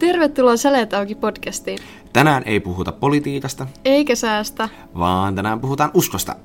Tervetuloa 0.00 0.56
Säleet 0.56 0.94
auki 0.94 1.14
podcastiin. 1.14 1.78
Tänään 2.12 2.42
ei 2.46 2.60
puhuta 2.60 2.92
politiikasta, 2.92 3.66
Eikä 3.84 4.14
säästä. 4.14 4.68
vaan 4.98 5.34
tänään 5.34 5.60
puhutaan 5.60 5.90
uskosta. 5.94 6.36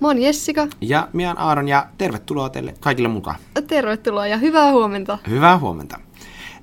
Mä 0.00 0.08
oon 0.08 0.22
Jessica. 0.22 0.68
Ja 0.80 1.08
minä 1.12 1.30
olen 1.30 1.38
Aaron 1.38 1.68
ja 1.68 1.86
tervetuloa 1.98 2.48
teille 2.48 2.74
kaikille 2.80 3.08
mukaan. 3.08 3.36
Tervetuloa 3.66 4.26
ja 4.26 4.36
hyvää 4.36 4.72
huomenta. 4.72 5.18
Hyvää 5.28 5.58
huomenta. 5.58 5.98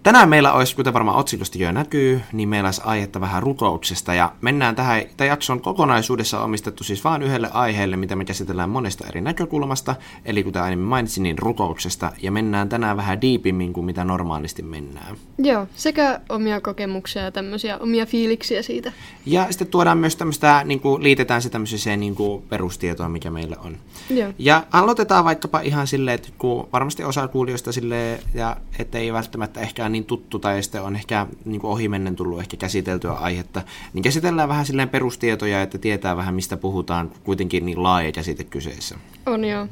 Tänään 0.07 0.29
meillä 0.29 0.53
olisi, 0.53 0.75
kuten 0.75 0.93
varmaan 0.93 1.17
otsikosta 1.17 1.57
jo 1.57 1.71
näkyy, 1.71 2.21
niin 2.33 2.49
meillä 2.49 2.67
olisi 2.67 2.81
aihetta 2.85 3.21
vähän 3.21 3.43
rukouksesta. 3.43 4.13
Ja 4.13 4.31
mennään 4.41 4.75
tähän, 4.75 5.03
tämä 5.17 5.27
jakso 5.27 5.53
on 5.53 5.61
kokonaisuudessa 5.61 6.43
omistettu 6.43 6.83
siis 6.83 7.03
vain 7.03 7.23
yhdelle 7.23 7.49
aiheelle, 7.53 7.97
mitä 7.97 8.15
me 8.15 8.25
käsitellään 8.25 8.69
monesta 8.69 9.07
eri 9.07 9.21
näkökulmasta. 9.21 9.95
Eli 10.25 10.43
kuten 10.43 10.61
aiemmin 10.61 10.87
mainitsin, 10.87 11.23
niin 11.23 11.37
rukouksesta. 11.39 12.11
Ja 12.21 12.31
mennään 12.31 12.69
tänään 12.69 12.97
vähän 12.97 13.21
diipimmin 13.21 13.73
kuin 13.73 13.85
mitä 13.85 14.03
normaalisti 14.03 14.61
mennään. 14.61 15.15
Joo, 15.37 15.67
sekä 15.75 16.19
omia 16.29 16.61
kokemuksia 16.61 17.21
ja 17.21 17.31
tämmöisiä 17.31 17.77
omia 17.77 18.05
fiiliksiä 18.05 18.61
siitä. 18.61 18.91
Ja 19.25 19.47
sitten 19.49 19.67
tuodaan 19.67 19.97
myös 19.97 20.15
tämmöistä, 20.15 20.61
niin 20.65 20.79
kuin, 20.79 21.03
liitetään 21.03 21.41
se 21.41 21.49
tämmöiseen 21.49 21.99
niin 21.99 22.15
kuin 22.15 22.43
perustietoon, 22.49 23.11
mikä 23.11 23.29
meillä 23.29 23.55
on. 23.65 23.77
Joo. 24.09 24.33
Ja 24.39 24.63
aloitetaan 24.71 25.25
vaikkapa 25.25 25.59
ihan 25.59 25.87
silleen, 25.87 26.15
että 26.15 26.29
kun 26.37 26.69
varmasti 26.73 27.03
osa 27.03 27.27
kuulijoista 27.27 27.71
silleen, 27.71 28.19
ja 28.33 28.57
ettei 28.79 29.13
välttämättä 29.13 29.59
ehkä 29.59 29.89
niin 29.89 29.96
tuttu 30.05 30.39
tai 30.39 30.63
sitten 30.63 30.83
on 30.83 30.95
ehkä 30.95 31.27
niin 31.45 31.61
kuin 31.61 31.71
ohimennen 31.71 32.15
tullut 32.15 32.39
ehkä 32.39 32.57
käsiteltyä 32.57 33.11
aihetta, 33.11 33.61
niin 33.93 34.03
käsitellään 34.03 34.49
vähän 34.49 34.65
silleen 34.65 34.89
perustietoja, 34.89 35.61
että 35.61 35.77
tietää 35.77 36.17
vähän 36.17 36.35
mistä 36.35 36.57
puhutaan, 36.57 37.11
kuitenkin 37.23 37.65
niin 37.65 37.83
laaja 37.83 38.11
käsite 38.11 38.43
kyseessä. 38.43 38.95
On 39.25 39.45
joo. 39.45 39.67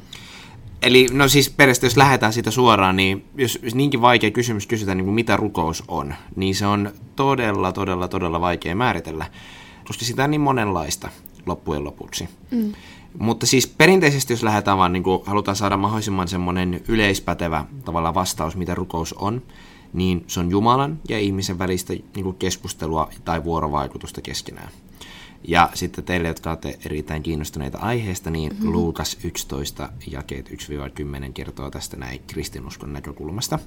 Eli 0.82 1.08
no 1.12 1.28
siis 1.28 1.50
periaatteessa 1.50 1.86
jos 1.86 1.98
lähdetään 1.98 2.34
siitä 2.34 2.52
suoraan, 2.52 2.96
niin 2.96 3.26
jos, 3.36 3.60
jos 3.64 3.76
niinkin 3.76 4.02
vaikea 4.02 4.32
kysymys 4.32 4.68
kysytään, 4.68 4.98
niin 4.98 5.06
kuin 5.06 5.16
mitä 5.16 5.38
rukous 5.38 5.84
on, 5.88 6.14
niin 6.36 6.56
se 6.56 6.68
on 6.68 6.92
todella, 7.16 7.72
todella, 7.72 8.08
todella 8.08 8.42
vaikea 8.42 8.76
määritellä, 8.76 9.26
koska 9.88 10.06
sitä 10.06 10.24
on 10.24 10.32
niin 10.32 10.42
monenlaista 10.42 11.10
loppujen 11.46 11.84
lopuksi. 11.84 12.30
Mm. 12.52 12.74
Mutta 13.20 13.46
siis 13.46 13.68
perinteisesti, 13.68 14.34
jos 14.34 14.44
lähdetään 14.44 14.78
vaan, 14.78 14.94
niin 14.94 15.04
kuin 15.04 15.22
halutaan 15.26 15.56
saada 15.56 15.78
mahdollisimman 15.78 16.28
semmoinen 16.28 16.82
yleispätevä 16.88 17.66
tavalla 17.86 18.14
vastaus, 18.14 18.56
mitä 18.56 18.76
rukous 18.76 19.14
on, 19.14 19.42
niin 19.96 20.24
se 20.28 20.40
on 20.40 20.52
Jumalan 20.52 21.00
ja 21.10 21.20
ihmisen 21.20 21.60
välistä 21.60 21.94
niin 21.94 22.24
kuin 22.24 22.36
keskustelua 22.36 23.10
tai 23.26 23.44
vuorovaikutusta 23.44 24.22
keskenään. 24.22 24.70
Ja 25.48 25.70
sitten 25.74 26.04
teille, 26.04 26.28
jotka 26.28 26.50
olette 26.50 26.80
erittäin 26.86 27.24
kiinnostuneita 27.24 27.78
aiheesta, 27.78 28.32
niin 28.32 28.54
mm-hmm. 28.54 28.72
Luukas 28.72 29.18
11 29.24 29.90
jakeet 30.12 30.50
1-10 30.50 31.32
kertoo 31.34 31.72
tästä 31.72 31.98
näin 31.98 32.22
kristinuskon 32.28 32.94
näkökulmasta. 32.94 33.60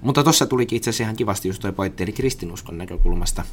Mutta 0.00 0.22
tuossa 0.22 0.46
tulikin 0.46 0.76
itse 0.76 0.90
asiassa 0.90 1.04
ihan 1.04 1.16
kivasti 1.16 1.48
just 1.48 1.62
toi 1.62 1.72
pointti, 1.72 2.02
eli 2.02 2.12
kristinuskon 2.12 2.78
näkökulmasta. 2.78 3.44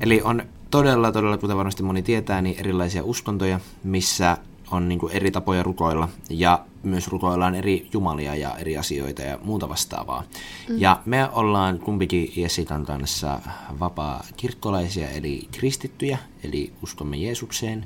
Eli 0.00 0.20
on 0.24 0.42
todella, 0.70 1.12
todella, 1.12 1.38
kuten 1.38 1.56
varmasti 1.56 1.82
moni 1.82 2.02
tietää, 2.02 2.42
niin 2.42 2.56
erilaisia 2.58 3.04
uskontoja, 3.04 3.60
missä 3.84 4.38
on 4.72 4.88
niin 4.88 5.00
eri 5.10 5.30
tapoja 5.30 5.62
rukoilla 5.62 6.08
ja 6.30 6.64
myös 6.82 7.08
rukoillaan 7.08 7.54
eri 7.54 7.88
jumalia 7.92 8.34
ja 8.34 8.56
eri 8.58 8.76
asioita 8.76 9.22
ja 9.22 9.38
muuta 9.44 9.68
vastaavaa. 9.68 10.24
Mm. 10.68 10.78
Ja 10.78 11.00
me 11.04 11.28
ollaan 11.32 11.78
kumpikin 11.78 12.32
Jessikan 12.36 12.86
kanssa 12.86 13.40
vapaa 13.80 14.24
kirkkolaisia 14.36 15.10
eli 15.10 15.48
kristittyjä, 15.52 16.18
eli 16.44 16.72
uskomme 16.82 17.16
Jeesukseen. 17.16 17.84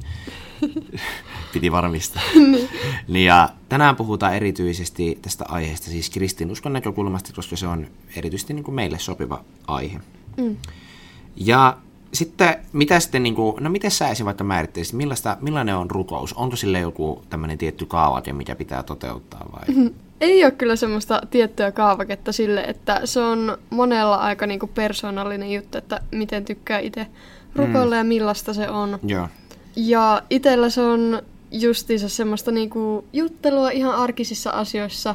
Piti 1.52 1.72
varmistaa. 1.72 2.22
niin 3.08 3.26
ja 3.26 3.48
tänään 3.68 3.96
puhutaan 3.96 4.34
erityisesti 4.34 5.18
tästä 5.22 5.44
aiheesta, 5.48 5.90
siis 5.90 6.10
kristinuskon 6.10 6.72
näkökulmasta, 6.72 7.32
koska 7.32 7.56
se 7.56 7.66
on 7.66 7.86
erityisesti 8.16 8.54
niin 8.54 8.74
meille 8.74 8.98
sopiva 8.98 9.44
aihe. 9.66 10.00
Mm. 10.36 10.56
Ja 11.36 11.78
sitten, 12.12 12.56
mitä 12.72 13.00
sitten, 13.00 13.22
niin 13.22 13.34
kuin, 13.34 13.64
no 13.64 13.70
miten 13.70 13.90
sä 13.90 14.08
esim. 14.08 14.26
vaikka 14.26 14.44
määrittelisit, 14.44 14.94
millaista, 14.94 15.36
millainen 15.40 15.76
on 15.76 15.90
rukous? 15.90 16.32
Onko 16.32 16.56
sille 16.56 16.80
joku 16.80 17.22
tämmöinen 17.30 17.58
tietty 17.58 17.86
kaavake, 17.86 18.32
mikä 18.32 18.54
pitää 18.54 18.82
toteuttaa 18.82 19.46
vai? 19.52 19.92
Ei 20.20 20.44
ole 20.44 20.52
kyllä 20.52 20.76
semmoista 20.76 21.22
tiettyä 21.30 21.72
kaavaketta 21.72 22.32
sille, 22.32 22.60
että 22.60 23.00
se 23.04 23.20
on 23.20 23.58
monella 23.70 24.16
aika 24.16 24.46
niinku 24.46 24.66
persoonallinen 24.66 25.52
juttu, 25.52 25.78
että 25.78 26.00
miten 26.10 26.44
tykkää 26.44 26.78
itse 26.78 27.06
rukoilla 27.56 27.94
mm. 27.94 27.98
ja 27.98 28.04
millaista 28.04 28.54
se 28.54 28.70
on. 28.70 28.98
Joo. 29.02 29.28
Ja 29.76 30.22
itsellä 30.30 30.70
se 30.70 30.80
on 30.80 31.22
justiinsa 31.50 32.08
semmoista 32.08 32.50
niinku 32.50 33.04
juttelua 33.12 33.70
ihan 33.70 33.94
arkisissa 33.94 34.50
asioissa. 34.50 35.14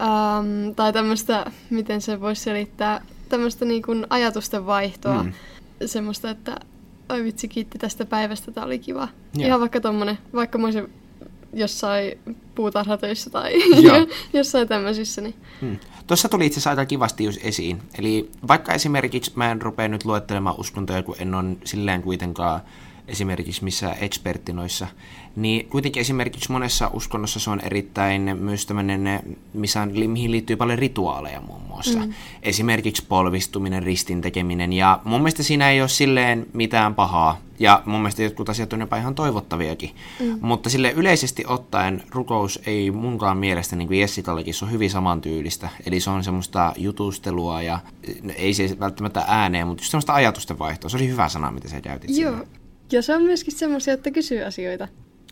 Ähm, 0.00 0.72
tai 0.76 0.92
tämmöistä, 0.92 1.50
miten 1.70 2.00
se 2.00 2.20
voisi 2.20 2.42
selittää, 2.42 3.02
tämmöistä 3.28 3.64
niinku 3.64 3.92
ajatusten 4.10 4.66
vaihtoa. 4.66 5.22
Mm 5.22 5.32
semmoista, 5.86 6.30
että 6.30 6.56
oi 7.08 7.24
vitsi, 7.24 7.48
kiitti 7.48 7.78
tästä 7.78 8.06
päivästä, 8.06 8.52
tää 8.52 8.64
oli 8.64 8.78
kiva. 8.78 9.08
Joo. 9.34 9.46
Ihan 9.46 9.60
vaikka 9.60 9.80
tommonen, 9.80 10.18
vaikka 10.34 10.58
mä 10.58 10.66
olisin 10.66 10.92
jossain 11.52 12.18
puutarhatöissä 12.54 13.30
tai 13.30 13.52
jossain 14.32 14.68
tämmöisissä. 14.68 15.20
Niin. 15.20 15.34
Hmm. 15.60 15.78
Tuossa 16.06 16.28
tuli 16.28 16.46
itse 16.46 16.54
asiassa 16.54 16.70
aika 16.70 16.86
kivasti 16.86 17.24
just 17.24 17.40
esiin. 17.42 17.82
Eli 17.98 18.30
vaikka 18.48 18.72
esimerkiksi 18.72 19.32
mä 19.34 19.50
en 19.50 19.62
rupea 19.62 19.88
nyt 19.88 20.04
luettelemaan 20.04 20.60
uskontoja, 20.60 21.02
kun 21.02 21.16
en 21.18 21.34
ole 21.34 21.56
silleen 21.64 22.02
kuitenkaan 22.02 22.60
esimerkiksi 23.08 23.64
missä 23.64 23.92
ekspertti 23.92 24.52
noissa, 24.52 24.86
niin 25.36 25.68
kuitenkin 25.68 26.00
esimerkiksi 26.00 26.52
monessa 26.52 26.90
uskonnossa 26.92 27.40
se 27.40 27.50
on 27.50 27.60
erittäin 27.60 28.36
myös 28.40 28.66
tämmöinen, 28.66 29.20
missä 29.54 29.82
on, 29.82 29.92
mihin 30.06 30.30
liittyy 30.30 30.56
paljon 30.56 30.78
rituaaleja 30.78 31.40
muun 31.40 31.62
muassa. 31.62 31.98
Mm. 31.98 32.14
Esimerkiksi 32.42 33.04
polvistuminen, 33.08 33.82
ristin 33.82 34.20
tekeminen 34.20 34.72
ja 34.72 35.00
mun 35.04 35.20
mielestä 35.20 35.42
siinä 35.42 35.70
ei 35.70 35.80
ole 35.80 35.88
silleen 35.88 36.46
mitään 36.52 36.94
pahaa. 36.94 37.38
Ja 37.58 37.82
mun 37.86 38.00
mielestä 38.00 38.22
jotkut 38.22 38.48
asiat 38.48 38.72
on 38.72 38.80
jopa 38.80 38.96
ihan 38.96 39.14
toivottaviakin. 39.14 39.90
Mm. 40.20 40.38
Mutta 40.40 40.70
sille 40.70 40.90
yleisesti 40.90 41.44
ottaen 41.46 42.02
rukous 42.10 42.60
ei 42.66 42.90
munkaan 42.90 43.38
mielestä, 43.38 43.76
niin 43.76 43.88
kuin 43.88 44.00
Jessikallakin, 44.00 44.54
se 44.54 44.64
on 44.64 44.70
hyvin 44.70 44.90
samantyylistä. 44.90 45.68
Eli 45.86 46.00
se 46.00 46.10
on 46.10 46.24
semmoista 46.24 46.72
jutustelua 46.76 47.62
ja 47.62 47.78
ei 48.36 48.54
se 48.54 48.76
välttämättä 48.80 49.24
ääneen, 49.28 49.66
mutta 49.66 49.80
just 49.80 49.90
semmoista 49.90 50.14
ajatusten 50.14 50.58
vaihtoa. 50.58 50.90
Se 50.90 50.96
oli 50.96 51.08
hyvä 51.08 51.28
sana, 51.28 51.50
mitä 51.50 51.68
sä 51.68 51.80
käytit. 51.80 52.10
Joo, 52.16 52.32
siinä. 52.32 52.65
Ja 52.92 53.02
se 53.02 53.14
on 53.14 53.22
myöskin 53.22 53.54
semmoisia, 53.54 53.94
että 53.94 54.10
kysyy 54.10 54.42
asioita. 54.42 54.88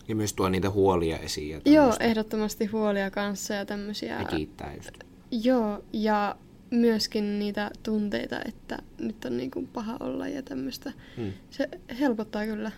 Ja 0.08 0.16
myös 0.16 0.32
tuo 0.32 0.48
niitä 0.48 0.70
huolia 0.70 1.18
esiin. 1.18 1.50
Ja 1.50 1.72
Joo, 1.72 1.96
ehdottomasti 2.00 2.66
huolia 2.66 3.10
kanssa 3.10 3.54
ja 3.54 3.66
tämmöisiä. 3.66 4.18
Ja 4.18 4.24
kiittää 4.24 4.74
just. 4.74 4.90
Joo, 5.30 5.84
ja 5.92 6.36
myöskin 6.70 7.38
niitä 7.38 7.70
tunteita, 7.82 8.36
että 8.48 8.78
nyt 8.98 9.24
on 9.24 9.36
niin 9.36 9.50
kuin 9.50 9.66
paha 9.66 9.96
olla 10.00 10.28
ja 10.28 10.42
tämmöistä. 10.42 10.92
Hmm. 11.16 11.32
Se 11.50 11.68
helpottaa 12.00 12.46
kyllä. 12.46 12.72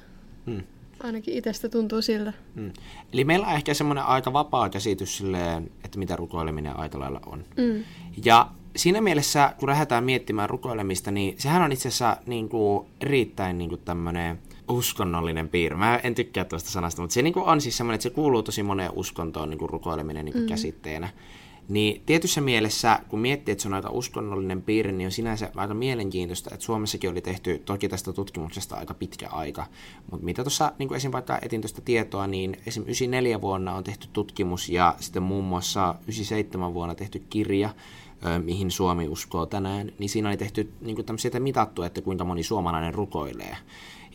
Hmm. 0.46 0.62
Ainakin 1.00 1.34
itsestä 1.34 1.68
tuntuu 1.68 2.02
siltä. 2.02 2.32
Hmm. 2.54 2.72
Eli 3.12 3.24
meillä 3.24 3.46
on 3.46 3.54
ehkä 3.54 3.74
semmoinen 3.74 4.04
aika 4.04 4.32
vapaa 4.32 4.68
käsitys 4.68 5.16
silleen, 5.16 5.70
että 5.84 5.98
mitä 5.98 6.16
rukoileminen 6.16 6.76
aika 6.76 6.98
lailla 6.98 7.20
on. 7.26 7.44
Hmm. 7.56 7.84
Ja 8.24 8.50
siinä 8.76 9.00
mielessä, 9.00 9.54
kun 9.58 9.68
lähdetään 9.68 10.04
miettimään 10.04 10.50
rukoilemista, 10.50 11.10
niin 11.10 11.34
sehän 11.38 11.62
on 11.62 11.72
itse 11.72 11.88
asiassa 11.88 12.16
niin 12.26 12.48
kuin, 12.48 12.86
erittäin 13.00 13.58
niin 13.58 13.68
kuin 13.68 13.80
tämmöinen 13.84 14.38
uskonnollinen 14.68 15.48
piirre. 15.48 15.76
Mä 15.76 15.96
en 15.96 16.14
tykkää 16.14 16.44
tuosta 16.44 16.70
sanasta, 16.70 17.02
mutta 17.02 17.14
se 17.14 17.22
niin 17.22 17.38
on 17.38 17.60
siis 17.60 17.76
semmoinen, 17.76 17.94
että 17.94 18.02
se 18.02 18.10
kuuluu 18.10 18.42
tosi 18.42 18.62
moneen 18.62 18.92
uskontoon 18.94 19.50
niin 19.50 19.58
kuin 19.58 19.70
rukoileminen 19.70 20.24
niin 20.24 20.32
kuin 20.32 20.44
mm. 20.44 20.48
käsitteenä. 20.48 21.08
Niin 21.68 22.02
tietyssä 22.06 22.40
mielessä, 22.40 23.00
kun 23.08 23.18
miettii, 23.18 23.52
että 23.52 23.62
se 23.62 23.68
on 23.68 23.74
aika 23.74 23.90
uskonnollinen 23.90 24.62
piirre, 24.62 24.92
niin 24.92 25.06
on 25.06 25.12
sinänsä 25.12 25.50
aika 25.56 25.74
mielenkiintoista, 25.74 26.50
että 26.54 26.66
Suomessakin 26.66 27.10
oli 27.10 27.20
tehty 27.20 27.62
toki 27.64 27.88
tästä 27.88 28.12
tutkimuksesta 28.12 28.76
aika 28.76 28.94
pitkä 28.94 29.28
aika. 29.28 29.66
Mutta 30.10 30.24
mitä 30.24 30.44
tuossa, 30.44 30.72
niin 30.78 30.94
esim. 30.94 31.12
vaikka 31.12 31.38
etin 31.42 31.60
tuosta 31.60 31.80
tietoa, 31.80 32.26
niin 32.26 32.56
esim. 32.66 32.82
94 32.82 33.40
vuonna 33.40 33.74
on 33.74 33.84
tehty 33.84 34.08
tutkimus 34.12 34.68
ja 34.68 34.94
sitten 35.00 35.22
muun 35.22 35.44
muassa 35.44 35.94
97 36.02 36.74
vuonna 36.74 36.94
tehty 36.94 37.22
kirja, 37.30 37.70
mihin 38.44 38.70
Suomi 38.70 39.08
uskoo 39.08 39.46
tänään, 39.46 39.92
niin 39.98 40.08
siinä 40.08 40.28
oli 40.28 40.36
tehty 40.36 40.72
niin 40.80 40.94
kuin 40.96 41.06
tämmöisiä 41.06 41.40
mitattu, 41.40 41.82
että 41.82 42.02
kuinka 42.02 42.24
moni 42.24 42.42
suomalainen 42.42 42.94
rukoilee. 42.94 43.56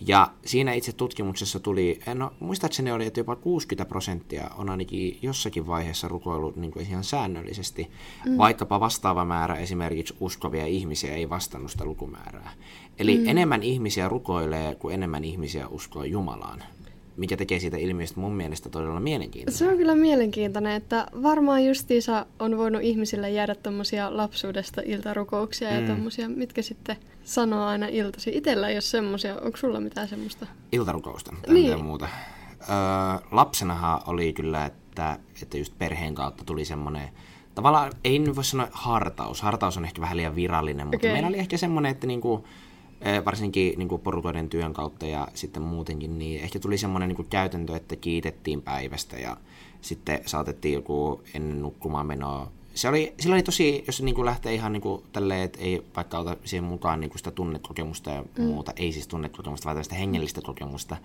Ja 0.07 0.31
siinä 0.45 0.73
itse 0.73 0.91
tutkimuksessa 0.91 1.59
tuli, 1.59 1.99
no 2.13 2.33
muistaakseni 2.39 2.91
oli, 2.91 3.05
että 3.05 3.19
jopa 3.19 3.35
60 3.35 3.89
prosenttia 3.89 4.49
on 4.57 4.69
ainakin 4.69 5.19
jossakin 5.21 5.67
vaiheessa 5.67 6.07
rukoillut 6.07 6.55
niin 6.55 6.71
kuin 6.71 6.87
ihan 6.87 7.03
säännöllisesti, 7.03 7.91
mm. 8.25 8.37
vaikkapa 8.37 8.79
vastaava 8.79 9.25
määrä 9.25 9.55
esimerkiksi 9.55 10.15
uskovia 10.19 10.65
ihmisiä 10.65 11.13
ei 11.13 11.29
vastannut 11.29 11.71
sitä 11.71 11.85
lukumäärää. 11.85 12.51
Eli 12.99 13.17
mm. 13.17 13.27
enemmän 13.27 13.63
ihmisiä 13.63 14.09
rukoilee 14.09 14.75
kuin 14.75 14.93
enemmän 14.93 15.23
ihmisiä 15.23 15.67
uskoo 15.67 16.03
Jumalaan 16.03 16.63
mikä 17.21 17.37
tekee 17.37 17.59
siitä 17.59 17.77
ilmiöstä 17.77 18.19
mun 18.19 18.33
mielestä 18.33 18.69
todella 18.69 18.99
mielenkiintoinen. 18.99 19.57
Se 19.57 19.67
on 19.67 19.77
kyllä 19.77 19.95
mielenkiintoinen, 19.95 20.73
että 20.73 21.07
varmaan 21.23 21.65
justiinsa 21.65 22.25
on 22.39 22.57
voinut 22.57 22.81
ihmisille 22.81 23.29
jäädä 23.29 23.55
tommosia 23.55 24.17
lapsuudesta 24.17 24.81
iltarukouksia 24.85 25.69
mm. 25.69 25.75
ja 25.75 25.87
tommosia, 25.87 26.29
mitkä 26.29 26.61
sitten 26.61 26.95
sanoo 27.23 27.65
aina 27.65 27.87
iltasi. 27.87 28.31
Itellä 28.33 28.67
ei 28.67 28.75
ole 28.75 28.81
semmosia, 28.81 29.35
onko 29.41 29.57
sulla 29.57 29.79
mitään 29.79 30.07
semmoista? 30.07 30.47
Iltarukousta 30.71 31.33
tai 31.45 31.53
niin. 31.53 31.83
muuta. 31.83 32.07
Öö, 32.61 33.27
lapsenahan 33.31 34.01
oli 34.07 34.33
kyllä, 34.33 34.65
että, 34.65 35.19
että 35.41 35.57
just 35.57 35.73
perheen 35.77 36.15
kautta 36.15 36.43
tuli 36.43 36.65
semmoinen 36.65 37.09
tavallaan 37.55 37.91
ei 38.03 38.19
nyt 38.19 38.35
voi 38.35 38.43
sanoa 38.43 38.67
hartaus. 38.71 39.41
Hartaus 39.41 39.77
on 39.77 39.85
ehkä 39.85 40.01
vähän 40.01 40.17
liian 40.17 40.35
virallinen, 40.35 40.87
mutta 40.87 40.97
Okei. 40.97 41.11
meillä 41.11 41.27
oli 41.27 41.39
ehkä 41.39 41.57
semmoinen, 41.57 41.91
että 41.91 42.07
niinku, 42.07 42.45
eh, 43.01 43.25
varsinkin 43.25 43.73
niinku 43.77 43.97
porukoiden 43.97 44.49
työn 44.49 44.73
kautta 44.73 45.05
ja 45.05 45.27
sitten 45.33 45.61
muutenkin, 45.61 46.19
niin 46.19 46.41
ehkä 46.41 46.59
tuli 46.59 46.77
semmoinen 46.77 47.09
niinku 47.09 47.25
käytäntö, 47.29 47.75
että 47.75 47.95
kiitettiin 47.95 48.61
päivästä 48.61 49.17
ja 49.17 49.37
sitten 49.81 50.19
saatettiin 50.25 50.73
joku 50.73 51.21
ennen 51.33 51.61
nukkumaan 51.61 52.07
menoa. 52.07 52.51
Se 52.73 52.89
oli, 52.89 53.13
sillä 53.19 53.33
oli 53.33 53.43
tosi, 53.43 53.83
jos 53.87 53.97
se 53.97 54.03
niinku 54.03 54.25
lähtee 54.25 54.53
ihan 54.53 54.73
niinku 54.73 55.03
tälleen, 55.13 55.41
että 55.41 55.59
ei 55.61 55.83
vaikka 55.95 56.19
ota 56.19 56.37
siihen 56.45 56.63
mukaan 56.63 56.99
niinku 56.99 57.17
sitä 57.17 57.31
tunnekokemusta 57.31 58.09
ja 58.09 58.23
mm. 58.37 58.43
muuta, 58.43 58.73
ei 58.75 58.91
siis 58.91 59.07
tunnekokemusta, 59.07 59.65
vaan 59.65 59.75
tällaista 59.75 59.95
hengellistä 59.95 60.41
kokemusta, 60.41 60.97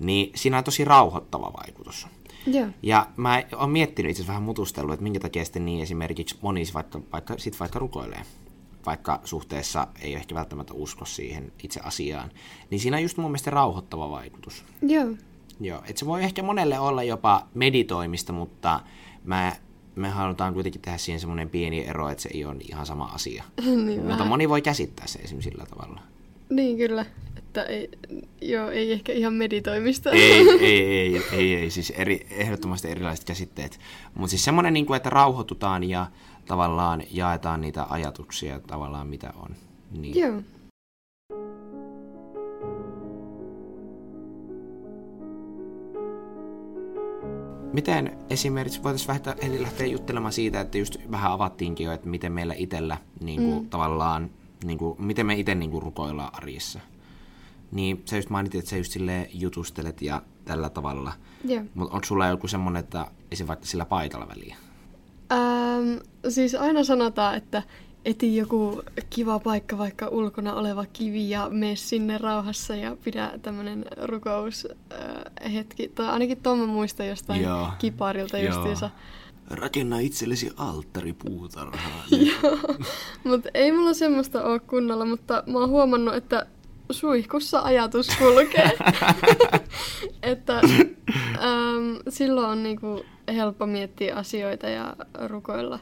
niin 0.00 0.30
siinä 0.34 0.58
on 0.58 0.64
tosi 0.64 0.84
rauhoittava 0.84 1.52
vaikutus. 1.52 2.06
Joo. 2.46 2.66
Ja 2.82 3.06
mä 3.16 3.42
oon 3.56 3.70
miettinyt 3.70 4.10
itse 4.10 4.20
asiassa 4.20 4.30
vähän 4.30 4.42
mutustellut, 4.42 4.92
että 4.92 5.02
minkä 5.02 5.20
takia 5.20 5.44
sitten 5.44 5.64
niin 5.64 5.82
esimerkiksi 5.82 6.36
moni 6.40 6.62
vaikka, 6.74 7.00
vaikka, 7.12 7.34
sit 7.38 7.60
vaikka 7.60 7.78
rukoilee, 7.78 8.22
vaikka 8.86 9.20
suhteessa 9.24 9.86
ei 10.00 10.14
ehkä 10.14 10.34
välttämättä 10.34 10.74
usko 10.74 11.04
siihen 11.04 11.52
itse 11.62 11.80
asiaan, 11.80 12.30
niin 12.70 12.80
siinä 12.80 12.96
on 12.96 13.02
just 13.02 13.16
mun 13.16 13.30
mielestä 13.30 13.50
rauhoittava 13.50 14.10
vaikutus. 14.10 14.64
Joo. 14.82 15.08
Joo, 15.60 15.78
että 15.78 16.00
se 16.00 16.06
voi 16.06 16.22
ehkä 16.22 16.42
monelle 16.42 16.78
olla 16.78 17.02
jopa 17.02 17.46
meditoimista, 17.54 18.32
mutta 18.32 18.80
mä, 19.24 19.52
me 19.94 20.08
halutaan 20.08 20.54
kuitenkin 20.54 20.80
tehdä 20.80 20.98
siihen 20.98 21.20
semmoinen 21.20 21.50
pieni 21.50 21.84
ero, 21.84 22.08
että 22.08 22.22
se 22.22 22.28
ei 22.34 22.44
ole 22.44 22.56
ihan 22.68 22.86
sama 22.86 23.04
asia. 23.04 23.44
niin, 23.64 23.98
mutta 23.98 24.08
vähän. 24.08 24.26
moni 24.26 24.48
voi 24.48 24.62
käsittää 24.62 25.06
se 25.06 25.18
esimerkiksi 25.18 25.50
sillä 25.50 25.66
tavalla. 25.66 26.00
niin 26.50 26.76
kyllä. 26.76 27.06
Että 27.36 27.62
ei, 27.62 27.90
joo, 28.40 28.70
ei 28.70 28.92
ehkä 28.92 29.12
ihan 29.12 29.32
meditoimista. 29.32 30.10
ei, 30.10 30.22
ei, 30.22 30.58
ei, 30.66 31.22
ei, 31.32 31.54
ei, 31.54 31.70
siis 31.70 31.90
eri, 31.90 32.26
ehdottomasti 32.30 32.88
erilaiset 32.88 33.24
käsitteet. 33.24 33.80
Mutta 34.14 34.30
siis 34.30 34.44
semmoinen, 34.44 34.72
niin 34.72 34.86
kuin, 34.86 34.96
että 34.96 35.10
rauhoitutaan 35.10 35.84
ja 35.84 36.06
tavallaan 36.46 37.02
jaetaan 37.10 37.60
niitä 37.60 37.86
ajatuksia 37.90 38.60
tavallaan 38.60 39.06
mitä 39.06 39.32
on. 39.36 39.56
Niin. 39.90 40.18
Joo. 40.18 40.42
Miten 47.72 48.18
esimerkiksi 48.30 48.82
voitaisiin 48.82 49.08
vähän 49.08 49.22
heti 49.42 49.62
lähteä 49.62 49.86
juttelemaan 49.86 50.32
siitä, 50.32 50.60
että 50.60 50.78
just 50.78 50.96
vähän 51.10 51.32
avattiinkin 51.32 51.84
jo, 51.84 51.92
että 51.92 52.08
miten 52.08 52.32
meillä 52.32 52.54
itsellä 52.56 52.98
niin 53.20 53.42
kuin, 53.42 53.62
mm. 53.62 53.68
tavallaan, 53.68 54.30
niin 54.64 54.78
kuin, 54.78 55.04
miten 55.04 55.26
me 55.26 55.34
itse 55.34 55.54
niin 55.54 55.70
kuin, 55.70 55.82
rukoillaan 55.82 56.34
arjessa. 56.34 56.80
Niin 57.72 58.02
sä 58.04 58.16
just 58.16 58.30
mainitit, 58.30 58.58
että 58.58 58.70
sä 58.70 58.76
just 58.76 58.92
silleen 58.92 59.26
jutustelet 59.32 60.02
ja 60.02 60.22
tällä 60.44 60.70
tavalla. 60.70 61.12
Joo. 61.44 61.62
Mutta 61.74 61.94
onko 61.94 62.06
sulla 62.06 62.26
joku 62.26 62.48
semmonen, 62.48 62.80
että 62.80 63.06
ei 63.30 63.36
se 63.36 63.46
vaikka 63.46 63.66
sillä 63.66 63.84
paikalla 63.84 64.28
väliä? 64.28 64.56
Ähm, 65.32 65.96
siis 66.28 66.54
aina 66.54 66.84
sanotaan, 66.84 67.36
että 67.36 67.62
eti 68.04 68.36
joku 68.36 68.82
kiva 69.10 69.38
paikka, 69.38 69.78
vaikka 69.78 70.08
ulkona 70.08 70.54
oleva 70.54 70.84
kivi 70.92 71.30
ja 71.30 71.48
mene 71.50 71.76
sinne 71.76 72.18
rauhassa 72.18 72.76
ja 72.76 72.96
pidä 73.04 73.32
tämmönen 73.42 73.84
rukoushetki. 74.02 75.88
Tai 75.94 76.08
ainakin 76.08 76.42
tuon 76.42 76.58
mä 76.58 76.66
muistan 76.66 77.08
jostain 77.08 77.42
Joo. 77.42 77.68
kiparilta 77.78 78.38
Joo. 78.38 78.54
justiinsa. 78.54 78.90
Rakenna 79.50 79.98
itsellesi 79.98 80.50
alttari 80.56 81.12
puutarhaan. 81.12 82.04
Mutta 83.24 83.48
ei 83.54 83.72
mulla 83.72 83.94
semmoista 83.94 84.44
ole 84.44 84.60
kunnolla, 84.60 85.04
mutta 85.04 85.42
mä 85.46 85.58
oon 85.58 85.68
huomannut, 85.68 86.14
että 86.14 86.46
suihkussa 86.90 87.60
ajatus 87.60 88.08
kulkee. 88.18 88.70
että 90.22 90.58
äm, 90.58 91.96
silloin 92.08 92.48
on 92.48 92.62
niinku 92.62 93.04
helppo 93.28 93.66
miettiä 93.66 94.16
asioita 94.16 94.68
ja 94.68 94.96
rukoilla. 95.26 95.78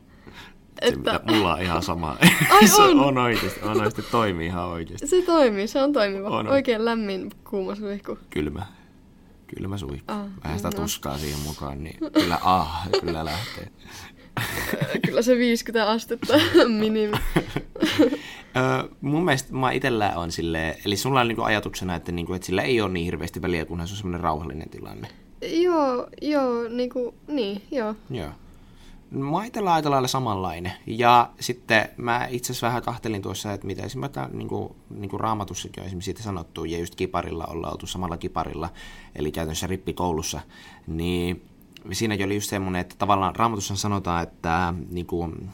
Se, 0.88 0.96
mitä, 0.96 1.20
mulla 1.30 1.54
on 1.54 1.62
ihan 1.62 1.82
sama. 1.82 2.16
Ai 2.50 2.68
se 2.76 2.82
on? 2.82 3.00
on 3.00 3.18
oikeasti, 3.18 3.60
on 3.62 3.70
oikeasti, 3.70 4.02
toimii 4.02 4.46
ihan 4.46 4.64
oikeasti. 4.64 5.06
Se 5.06 5.22
toimii, 5.22 5.66
se 5.66 5.82
on 5.82 5.92
toimiva. 5.92 6.28
On, 6.28 6.34
on. 6.34 6.48
Oikein 6.48 6.84
lämmin 6.84 7.30
kuuma 7.50 7.74
suihku. 7.74 8.18
Kylmä. 8.30 8.66
Kylmä 9.46 9.78
suihku. 9.78 10.12
Ah, 10.12 10.26
Vähän 10.44 10.58
sitä 10.58 10.70
no. 10.70 10.82
tuskaa 10.82 11.18
siihen 11.18 11.40
mukaan, 11.40 11.84
niin 11.84 11.98
kyllä 12.20 12.38
ah, 12.42 12.88
kyllä 13.00 13.24
lähtee. 13.24 13.70
Kyllä 15.06 15.22
se 15.22 15.38
50 15.38 15.90
astetta 15.90 16.34
minimi. 16.68 17.16
Öö, 18.56 18.88
mun 19.00 19.24
mielestä 19.24 19.52
mä 19.52 19.72
itsellä 19.72 20.12
on 20.16 20.32
silleen, 20.32 20.74
eli 20.86 20.96
sulla 20.96 21.20
on 21.20 21.28
niinku 21.28 21.42
ajatuksena, 21.42 21.94
että, 21.94 22.12
niinku, 22.12 22.34
että 22.34 22.46
sillä 22.46 22.62
ei 22.62 22.80
ole 22.80 22.92
niin 22.92 23.04
hirveästi 23.04 23.42
väliä, 23.42 23.64
kunhan 23.64 23.88
se 23.88 23.92
on 23.92 23.96
semmoinen 23.96 24.20
rauhallinen 24.20 24.70
tilanne. 24.70 25.08
Joo, 25.46 26.08
joo, 26.22 26.68
niinku, 26.68 27.14
niin, 27.28 27.62
joo. 27.70 27.94
Joo. 28.10 28.30
Mä 29.10 29.36
on 29.36 29.42
aika 29.42 29.90
lailla 29.90 30.08
samanlainen. 30.08 30.72
Ja 30.86 31.30
sitten 31.40 31.88
mä 31.96 32.26
itse 32.30 32.52
asiassa 32.52 32.66
vähän 32.66 32.82
kahtelin 32.82 33.22
tuossa, 33.22 33.52
että 33.52 33.66
mitä 33.66 33.82
esimerkiksi 33.82 34.20
niin 34.32 34.48
kuin, 34.48 34.74
niin 34.90 35.10
kuin 35.10 35.20
raamatussakin 35.20 35.80
on 35.80 35.86
esimerkiksi 35.86 36.04
siitä 36.04 36.22
sanottu, 36.22 36.64
ja 36.64 36.78
just 36.78 36.94
kiparilla 36.94 37.46
ollaan 37.46 37.72
oltu 37.72 37.86
samalla 37.86 38.16
kiparilla, 38.16 38.68
eli 39.14 39.32
käytännössä 39.32 39.66
rippikoulussa, 39.66 40.40
niin 40.86 41.42
siinäkin 41.92 42.26
oli 42.26 42.34
just 42.34 42.50
semmoinen, 42.50 42.80
että 42.80 42.94
tavallaan 42.98 43.36
raamatussa 43.36 43.76
sanotaan, 43.76 44.22
että 44.22 44.74
niin 44.90 45.06
kuin, 45.06 45.50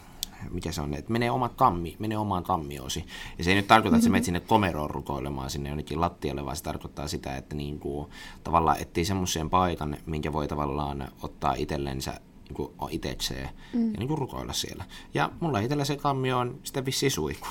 mikä 0.51 0.73
se 0.73 0.81
on, 0.81 0.95
että 0.95 1.13
menee 1.13 1.31
oma 1.31 1.49
kammi, 1.49 1.97
menee 1.99 2.19
omaan 2.19 2.43
kammiosi. 2.43 3.05
Ja 3.39 3.45
se 3.45 3.51
ei 3.51 3.57
nyt 3.57 3.67
tarkoita, 3.67 3.97
että 3.97 4.05
sä 4.05 4.11
menet 4.11 4.25
sinne 4.25 4.41
komeroon 4.41 4.91
rukoilemaan 4.91 5.51
sinne 5.51 5.69
jonnekin 5.69 6.01
lattialle, 6.01 6.45
vaan 6.45 6.57
se 6.57 6.63
tarkoittaa 6.63 7.09
sitä, 7.09 7.37
että 7.37 7.57
niin 7.57 7.79
kuin, 7.79 8.11
tavallaan 8.45 8.81
etsii 8.81 9.05
semmoisen 9.05 9.51
paikan, 9.51 9.97
minkä 10.07 10.33
voi 10.33 10.49
tavallaan 10.49 11.09
ottaa 11.23 11.55
itsellensä 11.55 12.21
niin 12.51 12.57
kuin 12.57 12.73
itsekseen 12.91 13.49
mm. 13.73 13.93
ja 13.93 13.99
niin 13.99 14.09
kuin 14.09 14.19
rukoilla 14.19 14.53
siellä. 14.53 14.85
Ja 15.15 15.31
mulla 15.41 15.59
itsellä 15.59 15.85
se 15.85 15.97
kammio 15.97 16.39
on 16.39 16.61
vissiin 16.85 17.11
suihku. 17.11 17.47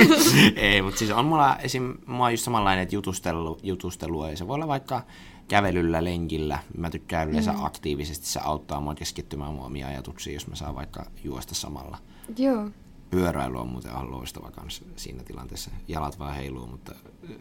ei, 0.56 0.82
mutta 0.82 0.98
siis 0.98 1.10
on 1.10 1.24
mulla 1.24 1.56
esim. 1.56 1.94
Mä 2.06 2.18
oon 2.18 2.32
just 2.32 2.44
samanlainen, 2.44 2.82
että 2.82 2.94
jutustelu, 2.94 3.58
jutustelua 3.62 4.30
ja 4.30 4.36
se 4.36 4.48
voi 4.48 4.54
olla 4.54 4.68
vaikka 4.68 5.02
kävelyllä, 5.48 6.04
lenkillä. 6.04 6.58
Mä 6.76 6.90
tykkään 6.90 7.30
yleensä 7.30 7.52
mm. 7.52 7.64
aktiivisesti, 7.64 8.26
se 8.26 8.40
auttaa 8.44 8.80
mua 8.80 8.94
keskittymään 8.94 9.52
mun 9.52 9.66
omiin 9.66 9.86
ajatuksiin, 9.86 10.34
jos 10.34 10.46
mä 10.46 10.56
saan 10.56 10.74
vaikka 10.74 11.06
juosta 11.24 11.54
samalla. 11.54 11.98
Joo. 12.38 12.70
Pyöräily 13.10 13.56
on 13.56 13.68
muuten 13.68 13.90
ihan 13.90 14.10
loistava 14.10 14.50
kanssa 14.50 14.84
siinä 14.96 15.22
tilanteessa. 15.22 15.70
Jalat 15.88 16.18
vaan 16.18 16.34
heiluu, 16.34 16.66
mutta 16.66 16.94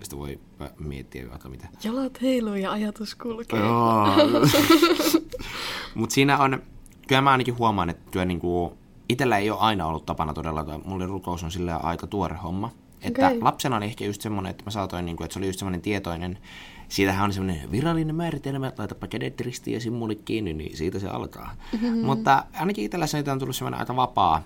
sitä 0.04 0.18
voi 0.18 0.40
miettiä 0.80 1.30
vaikka 1.30 1.50
mitä. 1.50 1.68
Jalat 1.84 2.22
heiluu 2.22 2.56
ja 2.56 2.72
ajatus 2.72 3.16
kulkee. 3.16 3.60
Joo. 3.60 4.08
Mutta 5.96 6.14
siinä 6.14 6.38
on, 6.38 6.64
kyllä 7.08 7.22
mä 7.22 7.32
ainakin 7.32 7.58
huomaan, 7.58 7.90
että 7.90 8.12
kyllä 8.12 8.26
niinku, 8.26 8.78
itsellä 9.10 9.38
ei 9.38 9.50
ole 9.50 9.60
aina 9.60 9.86
ollut 9.86 10.06
tapana 10.06 10.34
todellakaan. 10.34 10.82
Mulle 10.86 11.06
rukous 11.06 11.44
on 11.44 11.52
sillä 11.52 11.78
aika 11.78 12.08
tuore 12.08 12.36
homma. 12.44 12.72
Että 13.02 13.28
Okei. 13.28 13.42
lapsena 13.42 13.78
oli 13.78 13.86
ehkä 13.86 14.06
just 14.06 14.22
semmoinen, 14.22 14.50
että 14.50 14.64
mä 14.66 14.72
saatoin, 14.72 15.06
niinku, 15.06 15.24
että 15.24 15.34
se 15.34 15.40
oli 15.40 15.48
just 15.48 15.60
semmoinen 15.60 15.82
tietoinen. 15.82 16.38
Siitähän 16.90 17.26
on 17.26 17.34
semmoinen 17.34 17.72
virallinen 17.72 18.16
määritelmä, 18.16 18.68
että 18.68 18.82
laitapa 18.82 19.08
kädet 19.08 19.42
ristiin 19.42 19.74
ja 19.74 19.80
simmulit 19.80 20.22
kiinni, 20.26 20.54
niin 20.54 20.78
siitä 20.78 21.00
se 21.00 21.08
alkaa. 21.08 21.56
Mm-hmm. 21.72 22.06
Mutta 22.06 22.46
ainakin 22.54 22.86
itsellä 22.86 23.08
siitä 23.08 23.32
on 23.32 23.40
tullut 23.40 23.56
semmoinen 23.56 23.80
aika 23.80 23.96
vapaa, 23.96 24.44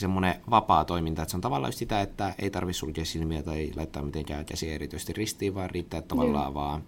semmoinen 0.00 0.34
vapaa 0.50 0.84
toiminta, 0.84 1.22
että 1.22 1.30
se 1.30 1.36
on 1.36 1.40
tavallaan 1.40 1.68
just 1.68 1.78
sitä, 1.78 2.00
että 2.00 2.34
ei 2.38 2.50
tarvitse 2.50 2.78
sulkea 2.78 3.04
silmiä 3.04 3.42
tai 3.42 3.70
laittaa 3.76 4.02
mitenkään 4.02 4.44
käsiä 4.44 4.74
erityisesti 4.74 5.12
ristiin, 5.12 5.54
vaan 5.54 5.70
riittää, 5.70 5.98
että 5.98 6.08
tavallaan 6.08 6.54
vaan 6.54 6.82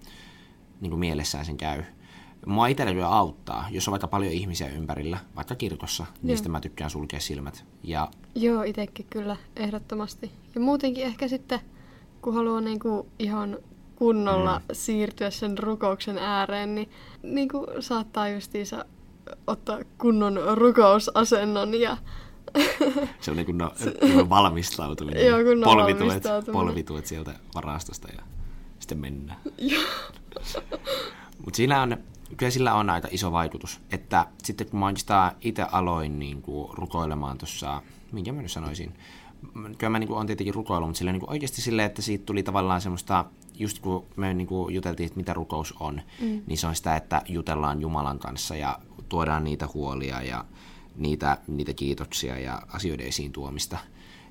niin 0.80 0.90
kuin 0.90 1.00
mielessään 1.00 1.44
sen 1.44 1.56
käy. 1.56 1.82
Mua 2.46 2.66
itsellä 2.66 2.92
kyllä 2.92 3.08
auttaa, 3.08 3.66
jos 3.70 3.88
on 3.88 3.92
vaikka 3.92 4.08
paljon 4.08 4.32
ihmisiä 4.32 4.68
ympärillä, 4.68 5.18
vaikka 5.36 5.54
kirkossa, 5.54 6.06
niistä 6.22 6.48
mä 6.48 6.60
tykkään 6.60 6.90
sulkea 6.90 7.20
silmät. 7.20 7.64
Ja 7.82 8.08
Joo, 8.34 8.62
itekin 8.62 9.06
kyllä, 9.10 9.36
ehdottomasti. 9.56 10.30
Ja 10.54 10.60
muutenkin 10.60 11.04
ehkä 11.04 11.28
sitten, 11.28 11.60
kun 12.22 12.34
haluaa 12.34 12.60
niinku 12.60 13.06
ihan 13.18 13.58
kunnolla 13.96 14.58
mm. 14.58 14.64
siirtyä 14.72 15.30
sen 15.30 15.58
rukouksen 15.58 16.18
ääreen, 16.18 16.74
niin 16.74 16.90
niinku 17.22 17.66
saattaa 17.80 18.28
justiinsa 18.28 18.84
ottaa 19.46 19.78
kunnon 19.98 20.40
rukousasennon 20.54 21.80
ja 21.80 21.96
se 23.20 23.30
on 23.30 23.36
niin 23.36 23.46
kuin 23.46 23.58
no, 23.58 23.72
se... 23.76 23.94
valmistautuminen. 24.28 25.26
Joo, 25.26 25.38
kunnon 25.44 25.76
polvituet, 25.76 26.00
valmistautuminen. 26.00 26.52
polvituet 26.52 27.06
sieltä 27.06 27.34
varastosta 27.54 28.08
ja 28.08 28.22
sitten 28.78 28.98
mennään. 28.98 29.40
Mutta 31.44 31.56
siinä 31.56 31.82
on, 31.82 31.96
kyllä 32.36 32.50
sillä 32.50 32.74
on 32.74 32.90
aika 32.90 33.08
iso 33.10 33.32
vaikutus, 33.32 33.80
että 33.92 34.26
sitten 34.42 34.66
kun 34.66 34.80
mä 34.80 34.86
oikeastaan 34.86 35.32
itse 35.40 35.62
aloin 35.62 36.18
niin 36.18 36.42
kuin 36.42 36.78
rukoilemaan 36.78 37.38
tuossa, 37.38 37.82
minkä 38.12 38.32
mä 38.32 38.42
nyt 38.42 38.50
sanoisin, 38.50 38.94
kyllä 39.78 39.90
mä 39.90 39.98
niin 39.98 40.08
kuin, 40.08 40.18
on 40.18 40.26
tietenkin 40.26 40.54
rukoillut, 40.54 40.88
mutta 40.88 40.98
sillä 40.98 41.12
niin 41.12 41.20
kuin 41.20 41.30
oikeasti 41.30 41.60
silleen, 41.60 41.86
että 41.86 42.02
siitä 42.02 42.24
tuli 42.26 42.42
tavallaan 42.42 42.80
semmoista, 42.80 43.24
just 43.54 43.78
kun 43.78 44.06
me 44.16 44.34
niin 44.34 44.46
kuin 44.46 44.74
juteltiin, 44.74 45.06
että 45.06 45.16
mitä 45.16 45.34
rukous 45.34 45.74
on, 45.80 46.02
mm. 46.20 46.42
niin 46.46 46.58
se 46.58 46.66
on 46.66 46.74
sitä, 46.74 46.96
että 46.96 47.22
jutellaan 47.28 47.80
Jumalan 47.80 48.18
kanssa 48.18 48.56
ja 48.56 48.78
tuodaan 49.08 49.44
niitä 49.44 49.68
huolia 49.74 50.22
ja 50.22 50.44
niitä, 51.00 51.38
niitä 51.46 51.74
kiitoksia 51.74 52.38
ja 52.38 52.62
asioiden 52.68 53.06
esiin 53.06 53.32
tuomista. 53.32 53.78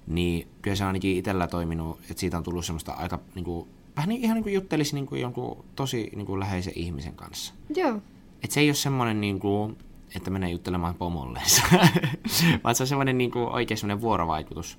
Niin 0.07 0.47
kyllä 0.61 0.75
se 0.75 0.83
on 0.83 0.87
ainakin 0.87 1.17
itsellä 1.17 1.47
toiminut, 1.47 1.99
että 2.09 2.19
siitä 2.19 2.37
on 2.37 2.43
tullut 2.43 2.65
semmoista 2.65 2.91
aika 2.93 3.19
niin 3.35 3.45
kuin, 3.45 3.67
vähän 3.95 4.09
niin, 4.09 4.23
ihan 4.23 4.35
niin 4.35 4.43
kuin 4.43 4.53
juttelisi 4.53 4.95
niin 4.95 5.05
kuin 5.05 5.21
jonkun 5.21 5.65
tosi 5.75 6.09
niin 6.15 6.25
kuin 6.25 6.39
läheisen 6.39 6.73
ihmisen 6.75 7.13
kanssa. 7.13 7.53
joo, 7.75 8.01
Et 8.43 8.51
se 8.51 8.59
ei 8.59 8.69
ole 8.69 8.75
semmoinen, 8.75 9.21
niin 9.21 9.39
kuin, 9.39 9.77
että 10.15 10.31
menee 10.31 10.51
juttelemaan 10.51 10.95
pomollensa, 10.95 11.63
vaan 12.63 12.75
se 12.75 12.83
on 12.83 12.87
semmoinen 12.87 13.17
niin 13.17 13.31
kuin, 13.31 13.49
oikein 13.49 13.77
semmoinen 13.77 14.01
vuorovaikutus. 14.01 14.77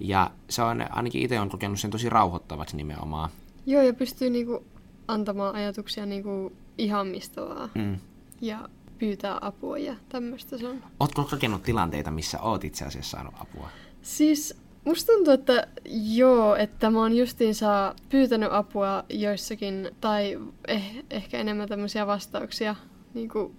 Ja 0.00 0.30
se 0.48 0.62
on, 0.62 0.86
ainakin 0.90 1.22
itse 1.22 1.40
on 1.40 1.48
kokenut 1.48 1.80
sen 1.80 1.90
tosi 1.90 2.08
rauhoittavaksi 2.08 2.76
nimenomaan. 2.76 3.30
Joo, 3.66 3.82
ja 3.82 3.94
pystyy 3.94 4.30
niinku 4.30 4.64
antamaan 5.08 5.54
ajatuksia 5.54 6.06
niinku 6.06 6.52
ihan 6.78 7.06
mistä 7.06 7.40
vaan. 7.40 7.70
Mm. 7.74 7.98
Ja 8.40 8.68
pyytää 8.98 9.38
apua 9.40 9.78
ja 9.78 9.96
tämmöistä 10.08 10.58
se 10.58 10.68
on. 10.68 10.82
Ootko 11.00 11.24
kokenut 11.24 11.62
tilanteita, 11.62 12.10
missä 12.10 12.40
oot 12.40 12.64
itse 12.64 12.84
asiassa 12.84 13.10
saanut 13.10 13.34
apua? 13.40 13.68
Siis 14.02 14.58
musta 14.84 15.12
tuntuu, 15.12 15.32
että 15.32 15.66
joo, 16.14 16.56
että 16.56 16.90
mä 16.90 16.98
oon 16.98 17.16
justiinsa 17.16 17.94
pyytänyt 18.08 18.52
apua 18.52 19.04
joissakin, 19.08 19.90
tai 20.00 20.38
eh, 20.68 21.04
ehkä 21.10 21.38
enemmän 21.38 21.68
tämmöisiä 21.68 22.06
vastauksia 22.06 22.76
niin 23.14 23.28
kuin 23.28 23.56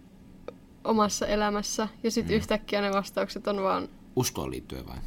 omassa 0.83 1.27
elämässä, 1.27 1.87
ja 2.03 2.11
sitten 2.11 2.33
mm. 2.33 2.37
yhtäkkiä 2.37 2.81
ne 2.81 2.91
vastaukset 2.91 3.47
on 3.47 3.63
vaan... 3.63 3.89
Uskoon 4.15 4.51
liittyen 4.51 4.87
vai? 4.87 4.97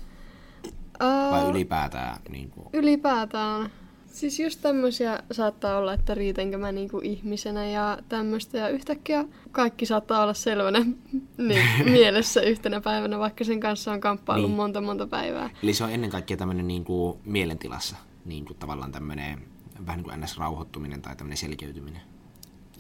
Uh, 1.03 1.31
vai 1.31 1.51
ylipäätään? 1.51 2.17
Niin 2.29 2.51
kuin... 2.51 2.67
Ylipäätään. 2.73 3.71
Siis 4.13 4.41
just 4.41 4.61
tämmöisiä 4.63 5.23
saattaa 5.33 5.79
olla, 5.79 5.93
että 5.93 6.15
riitenkö 6.15 6.59
mä 6.59 6.73
niinku 6.73 7.01
ihmisenä 7.03 7.67
ja 7.67 7.99
tämmöistä. 8.09 8.59
Ja 8.59 8.69
yhtäkkiä 8.69 9.25
kaikki 9.53 9.87
saattaa 9.87 10.23
olla 10.23 10.35
selvänä 10.35 10.79
niin, 11.49 11.67
mielessä 11.91 12.41
yhtenä 12.41 12.81
päivänä, 12.81 13.19
vaikka 13.19 13.45
sen 13.45 13.61
kanssa 13.61 13.93
on 13.93 14.01
kamppailu 14.01 14.47
niin. 14.47 14.57
monta 14.57 14.81
monta 14.81 15.07
päivää. 15.07 15.51
Eli 15.63 15.75
se 15.75 15.85
on 15.85 15.91
ennen 15.91 16.11
kaikkea 16.11 16.37
tämmöinen 16.37 16.69
niinku 16.69 17.21
mielentilassa, 17.25 17.97
niinku 18.25 18.55
tavallaan 18.55 18.93
tämmöinen 18.93 19.39
vähän 19.87 19.99
niin 19.99 20.05
kuin 20.05 20.21
ns-rauhoittuminen 20.21 21.03
tai 21.03 21.17
tämmöinen 21.17 21.37
selkeytyminen. 21.37 22.03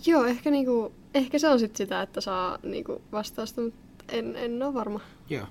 Joo, 0.06 0.24
ehkä, 0.24 0.50
niinku, 0.50 0.92
ehkä 1.14 1.38
se 1.38 1.48
on 1.48 1.58
sitten 1.58 1.76
sitä, 1.76 2.02
että 2.02 2.20
saa 2.20 2.58
niinku 2.62 3.02
vastausta, 3.12 3.60
mutta 3.60 4.04
en, 4.08 4.36
en 4.36 4.62
ole 4.62 4.74
varma. 4.74 5.00
Joo. 5.30 5.46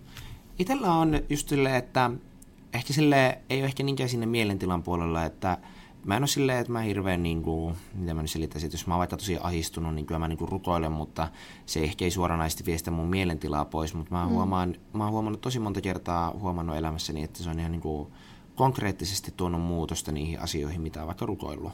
Itellä 0.59 0.93
on 0.93 1.19
just 1.29 1.50
silleen, 1.50 1.75
että 1.75 2.12
ehkä 2.73 2.93
sille 2.93 3.39
ei 3.49 3.59
ole 3.59 3.65
ehkä 3.65 3.83
niinkään 3.83 4.09
sinne 4.09 4.25
mielentilan 4.25 4.83
puolella, 4.83 5.25
että 5.25 5.57
mä 6.05 6.15
en 6.15 6.23
ole 6.23 6.27
silleen, 6.27 6.59
että 6.59 6.73
mä 6.73 6.81
hirveän 6.81 7.23
niin 7.23 7.43
kuin, 7.43 7.75
mitä 7.93 8.13
mä 8.13 8.21
nyt 8.21 8.31
selittäisin, 8.31 8.67
että 8.67 8.75
jos 8.75 8.88
mä 8.88 8.93
oon 8.93 8.99
vaikka 8.99 9.17
tosi 9.17 9.38
ahistunut, 9.41 9.95
niin 9.95 10.05
kyllä 10.05 10.19
mä 10.19 10.27
niin 10.27 10.38
kuin 10.38 10.49
rukoilen, 10.49 10.91
mutta 10.91 11.27
se 11.65 11.79
ehkä 11.79 12.05
ei 12.05 12.11
suoranaisesti 12.11 12.65
vie 12.65 12.77
sitä 12.77 12.91
mun 12.91 13.07
mielentilaa 13.07 13.65
pois, 13.65 13.93
mutta 13.93 14.15
mä, 14.15 14.25
mm. 14.25 14.31
huomaan, 14.31 14.75
mä 14.93 15.03
oon 15.03 15.13
huomannut 15.13 15.41
tosi 15.41 15.59
monta 15.59 15.81
kertaa 15.81 16.31
huomannut 16.39 16.75
elämässäni, 16.75 17.23
että 17.23 17.43
se 17.43 17.49
on 17.49 17.59
ihan 17.59 17.71
niin 17.71 17.81
kuin 17.81 18.07
konkreettisesti 18.55 19.33
tuonut 19.38 19.61
muutosta 19.61 20.11
niihin 20.11 20.39
asioihin, 20.39 20.81
mitä 20.81 21.01
on 21.01 21.07
vaikka 21.07 21.25
rukoillut. 21.25 21.73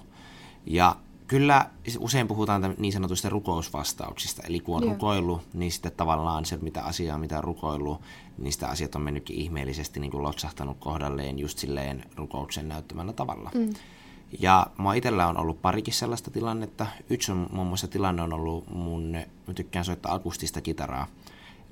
Ja 0.65 0.95
kyllä 1.27 1.69
usein 1.99 2.27
puhutaan 2.27 2.75
niin 2.77 2.93
sanotuista 2.93 3.29
rukousvastauksista, 3.29 4.43
eli 4.47 4.59
kun 4.59 4.75
on 4.75 4.83
yeah. 4.83 4.93
rukoillut, 4.93 5.41
niin 5.53 5.71
sitten 5.71 5.91
tavallaan 5.91 6.45
se 6.45 6.57
mitä 6.57 6.83
asiaa, 6.83 7.17
mitä 7.17 7.37
on 7.37 7.43
rukoillut, 7.43 8.01
niistä 8.37 8.67
asiat 8.67 8.95
on 8.95 9.01
mennytkin 9.01 9.35
ihmeellisesti 9.35 9.99
niin 9.99 10.11
kuin 10.11 10.23
loksahtanut 10.23 10.77
kohdalleen 10.79 11.39
just 11.39 11.57
silleen 11.57 12.03
rukouksen 12.15 12.69
näyttämällä 12.69 13.13
tavalla. 13.13 13.51
Mm. 13.53 13.73
Ja 14.39 14.67
mä 14.77 14.93
itsellä 14.93 15.27
on 15.27 15.37
ollut 15.37 15.61
parikin 15.61 15.93
sellaista 15.93 16.31
tilannetta. 16.31 16.87
Yksi 17.09 17.31
on 17.31 17.47
muun 17.51 17.67
muassa 17.67 17.87
tilanne 17.87 18.21
on 18.21 18.33
ollut 18.33 18.67
mun, 18.69 19.11
mä 19.47 19.53
tykkään 19.55 19.85
soittaa 19.85 20.13
akustista 20.13 20.61
kitaraa, 20.61 21.07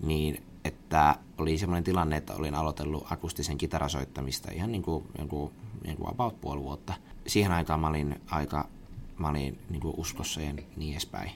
niin 0.01 0.43
että 0.65 1.15
oli 1.37 1.57
semmoinen 1.57 1.83
tilanne, 1.83 2.17
että 2.17 2.33
olin 2.33 2.55
aloitellut 2.55 3.11
akustisen 3.11 3.57
kitarasoittamista 3.57 4.51
ihan 4.51 4.71
niin 4.71 4.81
kuin 4.81 5.03
jonkun, 5.17 5.51
jonkun 5.85 6.09
about 6.09 6.41
puoli 6.41 6.61
vuotta. 6.61 6.93
Siihen 7.27 7.51
aikaan 7.51 7.79
mä 7.79 7.87
olin 7.87 8.21
aika 8.31 8.67
mä 9.17 9.29
olin 9.29 9.59
niin 9.69 9.81
kuin 9.81 9.93
uskossa 9.97 10.41
ja 10.41 10.53
niin 10.75 10.91
edespäin. 10.91 11.31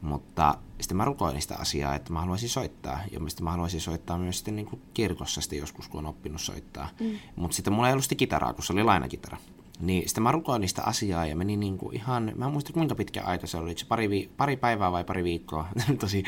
Mutta 0.00 0.58
sitten 0.80 0.96
mä 0.96 1.04
rukoilin 1.04 1.42
sitä 1.42 1.56
asiaa, 1.56 1.94
että 1.94 2.12
mä 2.12 2.20
haluaisin 2.20 2.48
soittaa. 2.48 3.00
Ja 3.12 3.20
sitten 3.28 3.44
mä 3.44 3.50
haluaisin 3.50 3.80
soittaa 3.80 4.18
myös 4.18 4.36
sitten 4.36 4.56
niin 4.56 4.66
kuin 4.66 4.82
kirkossa 4.94 5.40
sitten 5.40 5.58
joskus, 5.58 5.88
kun 5.88 5.98
on 5.98 6.06
oppinut 6.06 6.40
soittaa. 6.40 6.88
Mm. 7.00 7.18
Mutta 7.36 7.54
sitten 7.54 7.72
mulla 7.72 7.88
ei 7.88 7.92
ollut 7.92 8.04
sitä 8.04 8.14
kitaraa, 8.14 8.52
kun 8.52 8.64
se 8.64 8.72
oli 8.72 8.82
lainakitara. 8.82 9.36
Niin 9.80 10.08
sitten 10.08 10.22
mä 10.22 10.32
rukoilin 10.32 10.68
sitä 10.68 10.82
asiaa 10.82 11.26
ja 11.26 11.36
meni 11.36 11.56
niin 11.56 11.78
kuin 11.78 11.96
ihan, 11.96 12.32
mä 12.34 12.46
en 12.46 12.52
muista 12.52 12.72
kuinka 12.72 12.94
pitkä 12.94 13.22
aika 13.22 13.46
se 13.46 13.56
oli, 13.56 13.78
se 13.78 13.86
pari, 13.86 14.10
vi- 14.10 14.30
pari 14.36 14.56
päivää 14.56 14.92
vai 14.92 15.04
pari 15.04 15.24
viikkoa, 15.24 15.68
tosi 16.00 16.24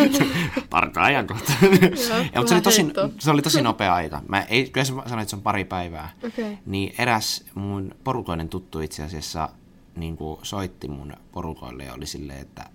tarkka 0.70 1.02
ajankohta. 1.02 1.52
ja, 2.32 2.40
mutta 2.40 2.48
se 2.48 2.54
oli, 2.54 2.62
tosi, 2.62 2.86
se 3.18 3.30
oli 3.30 3.42
tosi 3.42 3.62
nopea 3.62 3.94
aika. 3.94 4.22
Mä 4.28 4.42
ei, 4.42 4.70
kyllä 4.70 4.84
sanoin, 4.84 5.04
että 5.04 5.24
se 5.30 5.36
on 5.36 5.42
pari 5.42 5.64
päivää. 5.64 6.12
Okay. 6.26 6.56
Niin 6.66 6.94
eräs 6.98 7.44
mun 7.54 7.94
porukoinen 8.04 8.48
tuttu 8.48 8.80
itse 8.80 9.02
asiassa 9.02 9.48
niin 9.96 10.16
kuin 10.16 10.38
soitti 10.42 10.88
mun 10.88 11.12
porukoille 11.32 11.84
ja 11.84 11.94
oli 11.94 12.06
silleen, 12.06 12.40
että, 12.40 12.70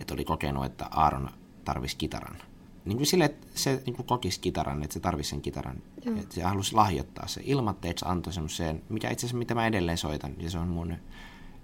että 0.00 0.14
oli 0.14 0.24
kokenut, 0.24 0.64
että 0.64 0.86
Aaron 0.90 1.30
tarvisi 1.64 1.96
kitaran. 1.96 2.36
Niin 2.84 2.96
kuin 2.96 3.06
silleen, 3.06 3.30
että 3.30 3.46
se 3.54 3.82
niin 3.86 3.96
kuin 3.96 4.06
kokisi 4.06 4.40
kitaran, 4.40 4.82
että 4.82 4.94
se 4.94 5.00
tarvisi 5.00 5.30
sen 5.30 5.42
kitaran. 5.42 5.82
Joo. 6.04 6.16
Että 6.16 6.34
se 6.34 6.42
halusi 6.42 6.74
lahjoittaa 6.74 7.26
se. 7.26 7.40
Ilmatteeksi 7.44 8.04
antoi 8.08 8.32
semmoiseen, 8.32 8.82
mikä 8.88 9.10
itse 9.10 9.26
asiassa 9.26 9.38
mitä 9.38 9.54
mä 9.54 9.66
edelleen 9.66 9.98
soitan, 9.98 10.34
ja 10.38 10.50
se 10.50 10.58
on 10.58 10.68
mun, 10.68 10.96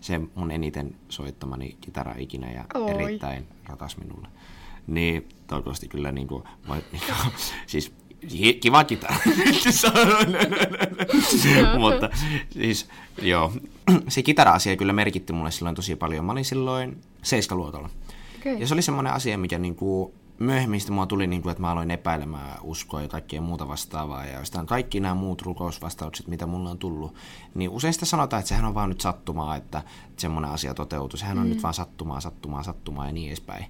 se 0.01 0.21
mun 0.35 0.51
eniten 0.51 0.97
soittamani 1.09 1.77
kitara 1.81 2.15
ikinä 2.19 2.51
ja 2.53 2.65
Oi. 2.75 2.91
erittäin 2.91 3.49
rakas 3.65 3.97
minulle. 3.97 4.29
Niin 4.87 5.29
toivottavasti 5.47 5.89
kyllä 5.89 6.13
niin 6.13 6.29
kuin, 6.29 6.43
voi, 6.69 6.77
niin 6.93 7.03
kuin, 7.07 7.33
siis 7.67 7.95
kiva 8.61 8.85
kitara. 8.85 9.17
Mutta 11.79 12.11
siis 12.51 12.89
joo, 13.23 13.53
se 14.09 14.23
kitara-asia 14.23 14.77
kyllä 14.77 14.93
merkitti 14.93 15.33
mulle 15.33 15.51
silloin 15.51 15.77
tosi 15.77 15.97
paljon. 15.97 16.25
Mä 16.25 16.33
olin 16.33 16.45
silloin 16.45 17.01
seiskaluokalla. 17.23 17.91
Okay. 18.41 18.57
Ja 18.59 18.67
se 18.67 18.75
oli 18.75 18.83
semmoinen 18.83 19.13
asia, 19.13 19.39
mikä 19.39 19.59
niinku, 19.59 20.15
myöhemmin 20.39 20.81
sitten 20.81 20.95
mua 20.95 21.07
tuli, 21.07 21.27
niinku, 21.27 21.49
että 21.49 21.61
mä 21.61 21.71
aloin 21.71 21.91
epäilemään 21.91 22.59
uskoa 22.63 23.03
ja 23.03 23.09
kaikkea 23.09 23.41
muuta 23.41 23.69
vastaavaa. 23.69 24.27
Ja 24.27 24.45
sitten 24.45 24.67
kaikki 24.67 25.01
nämä 25.01 25.15
muut 25.15 25.43
rukousvastaukset, 25.43 26.27
mitä 26.27 26.47
mulle 26.47 26.71
on 26.71 26.79
tullut, 26.79 27.15
niin 27.55 27.71
usein 27.71 27.93
sitä 27.93 28.07
sanotaan, 28.07 28.41
että 28.41 28.49
sehän 28.49 28.65
on 28.65 28.75
vaan 28.75 28.89
nyt 28.89 29.01
sattumaa, 29.01 29.57
että 29.57 29.83
semmoinen 30.17 30.51
asia 30.51 30.75
toteutuu. 30.75 31.19
Sehän 31.19 31.39
on 31.39 31.47
mm. 31.47 31.51
nyt 31.51 31.63
vaan 31.63 31.75
sattumaa, 31.75 32.21
sattumaa, 32.21 32.63
sattumaa 32.63 33.07
ja 33.07 33.13
niin 33.13 33.29
edespäin. 33.29 33.67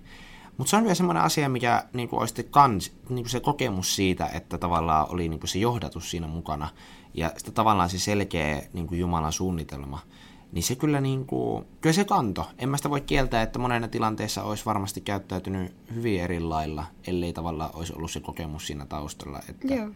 Mutta 0.57 0.71
se 0.71 0.77
on 0.77 0.83
vielä 0.83 0.95
semmoinen 0.95 1.23
asia, 1.23 1.49
mikä 1.49 1.85
niin 1.93 2.09
kuin 2.09 2.21
olisi 2.21 2.45
kans, 2.51 2.93
niin 3.09 3.25
kuin 3.25 3.31
se 3.31 3.41
kokemus 3.41 3.97
siitä, 3.97 4.27
että 4.27 4.59
tavallaan 4.59 5.07
oli 5.11 5.29
niin 5.29 5.41
kuin 5.41 5.49
se 5.49 5.59
johdatus 5.59 6.11
siinä 6.11 6.27
mukana 6.27 6.69
ja 7.15 7.33
sitten 7.37 7.55
tavallaan 7.55 7.91
se 7.91 7.99
selkeä 7.99 8.63
niin 8.73 8.87
kuin 8.87 9.01
Jumalan 9.01 9.33
suunnitelma, 9.33 9.99
niin 10.53 10.63
se 10.63 10.77
kyllä, 10.77 11.01
niin 11.01 11.27
kuin, 11.27 11.65
kyllä 11.81 11.95
se 11.95 12.05
kanto. 12.05 12.47
En 12.59 12.69
mä 12.69 12.77
sitä 12.77 12.91
voi 12.91 13.01
kieltää, 13.01 13.43
että 13.43 13.59
monena 13.59 13.89
tilanteessa 13.89 14.43
olisi 14.43 14.65
varmasti 14.65 15.01
käyttäytynyt 15.01 15.75
hyvin 15.95 16.21
eri 16.21 16.41
lailla, 16.41 16.85
ellei 17.07 17.33
tavallaan 17.33 17.71
olisi 17.75 17.93
ollut 17.97 18.11
se 18.11 18.21
kokemus 18.21 18.67
siinä 18.67 18.87
taustalla, 18.87 19.41
että, 19.49 19.75
Joo. 19.75 19.89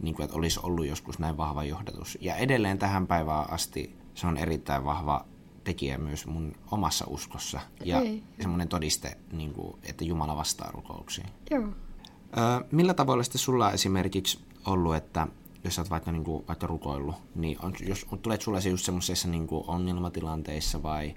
Niin 0.00 0.14
kuin, 0.14 0.24
että 0.24 0.36
olisi 0.36 0.60
ollut 0.62 0.86
joskus 0.86 1.18
näin 1.18 1.36
vahva 1.36 1.64
johdatus. 1.64 2.18
Ja 2.20 2.36
edelleen 2.36 2.78
tähän 2.78 3.06
päivään 3.06 3.50
asti 3.50 3.96
se 4.14 4.26
on 4.26 4.36
erittäin 4.36 4.84
vahva 4.84 5.24
tekijä 5.66 5.98
myös 5.98 6.26
mun 6.26 6.52
omassa 6.70 7.04
uskossa 7.08 7.60
ja 7.84 8.00
Ei. 8.00 8.22
semmoinen 8.40 8.68
todiste, 8.68 9.16
niin 9.32 9.52
kuin, 9.52 9.78
että 9.82 10.04
Jumala 10.04 10.36
vastaa 10.36 10.70
rukouksiin. 10.70 11.26
Joo. 11.50 11.62
Ö, 11.62 12.64
millä 12.72 12.94
tavoilla 12.94 13.22
sitten 13.22 13.38
sulla 13.38 13.72
esimerkiksi 13.72 14.38
ollut, 14.66 14.94
että 14.94 15.28
jos 15.64 15.74
sä 15.74 15.80
oot 15.82 15.90
vaikka, 15.90 16.12
niin 16.12 16.24
kuin, 16.24 16.44
vaikka 16.48 16.66
rukoillut, 16.66 17.14
niin 17.34 17.58
on, 17.62 17.72
jos 17.86 18.06
tulet 18.22 18.42
sulle 18.42 18.60
se 18.60 18.68
just 18.68 18.84
semmoisessa 18.84 19.28
niin 19.28 19.46
ongelmatilanteissa 19.50 20.82
vai 20.82 21.14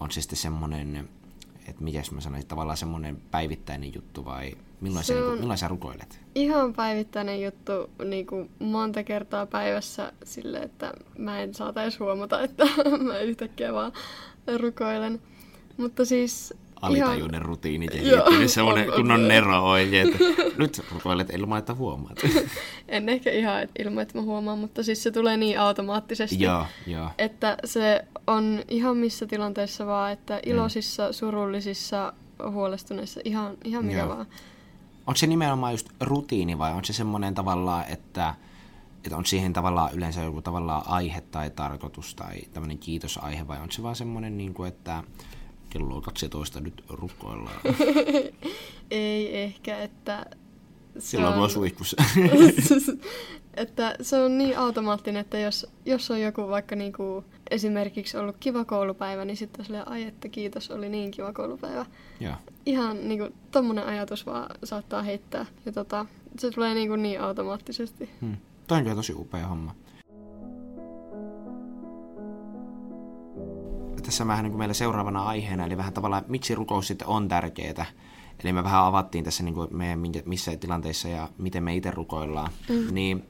on 0.00 0.10
se 0.10 0.20
sitten 0.20 0.38
semmoinen, 0.38 1.08
että 1.68 1.84
miten 1.84 2.04
mä 2.10 2.20
sanoisin, 2.20 2.48
tavallaan 2.48 2.76
semmoinen 2.76 3.16
päivittäinen 3.30 3.94
juttu 3.94 4.24
vai 4.24 4.52
milloin, 4.80 5.04
se 5.04 5.14
niin 5.14 5.24
kuin, 5.24 5.38
milloin 5.38 5.58
sä 5.58 5.68
rukoilet? 5.68 6.20
Ihan 6.34 6.74
päivittäinen 6.74 7.42
juttu 7.42 7.72
niin 8.04 8.26
kuin 8.26 8.50
monta 8.58 9.02
kertaa 9.02 9.46
päivässä 9.46 10.12
sille, 10.24 10.58
että 10.58 10.92
mä 11.18 11.40
en 11.40 11.54
saata 11.54 11.82
edes 11.82 12.00
huomata, 12.00 12.40
että 12.40 12.66
mä 13.06 13.18
yhtäkkiä 13.18 13.72
vaan 13.72 13.92
rukoilen. 14.58 15.20
Mutta 15.76 16.04
siis 16.04 16.54
alitajuinen 16.84 17.40
ihan... 17.40 17.48
rutiini 17.48 17.88
kehittynyt, 17.88 18.50
semmoinen 18.50 18.92
kunnon 18.92 19.28
nero 19.28 19.70
oikein, 19.70 20.08
että 20.08 20.24
nyt 20.58 20.82
rukoilet 20.92 21.30
ilman, 21.30 21.58
että 21.58 21.74
huomaat. 21.74 22.18
en 22.88 23.08
ehkä 23.08 23.30
ihan 23.30 23.62
että 23.62 23.82
ilman, 23.82 24.02
että 24.02 24.18
mä 24.18 24.22
huomaan, 24.22 24.58
mutta 24.58 24.82
siis 24.82 25.02
se 25.02 25.10
tulee 25.10 25.36
niin 25.36 25.60
automaattisesti, 25.60 26.44
joo, 26.44 26.66
joo. 26.86 27.10
että 27.18 27.56
se 27.64 28.04
on 28.26 28.62
ihan 28.68 28.96
missä 28.96 29.26
tilanteessa 29.26 29.86
vaan, 29.86 30.12
että 30.12 30.34
mm. 30.34 30.52
iloisissa, 30.52 31.06
mm. 31.06 31.12
surullisissa, 31.12 32.12
huolestuneissa, 32.50 33.20
ihan, 33.24 33.56
ihan 33.64 33.84
mikä 33.84 34.08
vaan. 34.08 34.26
Onko 35.06 35.16
se 35.16 35.26
nimenomaan 35.26 35.72
just 35.72 35.88
rutiini 36.00 36.58
vai 36.58 36.72
on 36.72 36.84
se 36.84 36.92
semmoinen 36.92 37.34
tavallaan, 37.34 37.84
että, 37.88 38.34
että 39.04 39.16
on 39.16 39.26
siihen 39.26 39.52
tavallaan 39.52 39.94
yleensä 39.94 40.22
joku 40.22 40.42
tavallaan 40.42 40.82
aihe 40.86 41.20
tai 41.20 41.50
tarkoitus 41.50 42.14
tai 42.14 42.36
tämmöinen 42.52 42.78
kiitosaihe 42.78 43.46
vai 43.48 43.60
on 43.60 43.72
se 43.72 43.82
vaan 43.82 43.96
semmoinen, 43.96 44.38
niin 44.38 44.54
kuin, 44.54 44.68
että 44.68 45.04
kello 45.70 46.00
12 46.00 46.60
nyt 46.60 46.84
rukoillaan. 46.88 47.60
Ei 48.90 49.42
ehkä, 49.42 49.78
että 49.78 50.26
Silloin 50.98 51.34
on 51.34 51.50
suihkussa. 51.50 51.96
että 53.54 53.96
se 54.00 54.16
on 54.16 54.38
niin 54.38 54.58
automaattinen, 54.58 55.20
että 55.20 55.38
jos, 55.38 55.66
jos 55.86 56.10
on 56.10 56.20
joku 56.20 56.48
vaikka 56.48 56.76
niinku 56.76 57.24
esimerkiksi 57.54 58.16
ollut 58.16 58.36
kiva 58.40 58.64
koulupäivä, 58.64 59.24
niin 59.24 59.36
sitten 59.36 59.64
silleen, 59.64 59.88
ai 59.88 60.02
että 60.02 60.28
kiitos, 60.28 60.70
oli 60.70 60.88
niin 60.88 61.10
kiva 61.10 61.32
koulupäivä. 61.32 61.86
Joo. 62.20 62.34
Ihan 62.66 63.08
niinku 63.08 63.28
tommonen 63.50 63.86
ajatus 63.86 64.26
vaan 64.26 64.50
saattaa 64.64 65.02
heittää. 65.02 65.46
Ja 65.66 65.72
tota, 65.72 66.06
se 66.38 66.50
tulee 66.50 66.74
niinku 66.74 66.96
niin 66.96 67.20
automaattisesti. 67.20 68.10
Hmm. 68.20 68.36
Toi 68.66 68.78
on 68.78 68.84
kyllä 68.84 68.96
tosi 68.96 69.12
upea 69.16 69.46
homma. 69.46 69.74
Tässä 74.02 74.26
vähän 74.26 74.42
niin 74.42 74.52
kuin 74.52 74.58
meillä 74.58 74.74
seuraavana 74.74 75.22
aiheena, 75.22 75.66
eli 75.66 75.76
vähän 75.76 75.92
tavallaan, 75.92 76.24
miksi 76.28 76.54
rukous 76.54 76.86
sitten 76.86 77.08
on 77.08 77.28
tärkeää. 77.28 77.86
Eli 78.44 78.52
me 78.52 78.64
vähän 78.64 78.84
avattiin 78.84 79.24
tässä 79.24 79.42
niin 79.42 79.54
kuin 79.54 79.76
meidän 79.76 80.00
missä 80.24 80.56
tilanteissa 80.56 81.08
ja 81.08 81.28
miten 81.38 81.64
me 81.64 81.76
itse 81.76 81.90
rukoillaan. 81.90 82.50
Mm. 82.68 82.94
Niin 82.94 83.24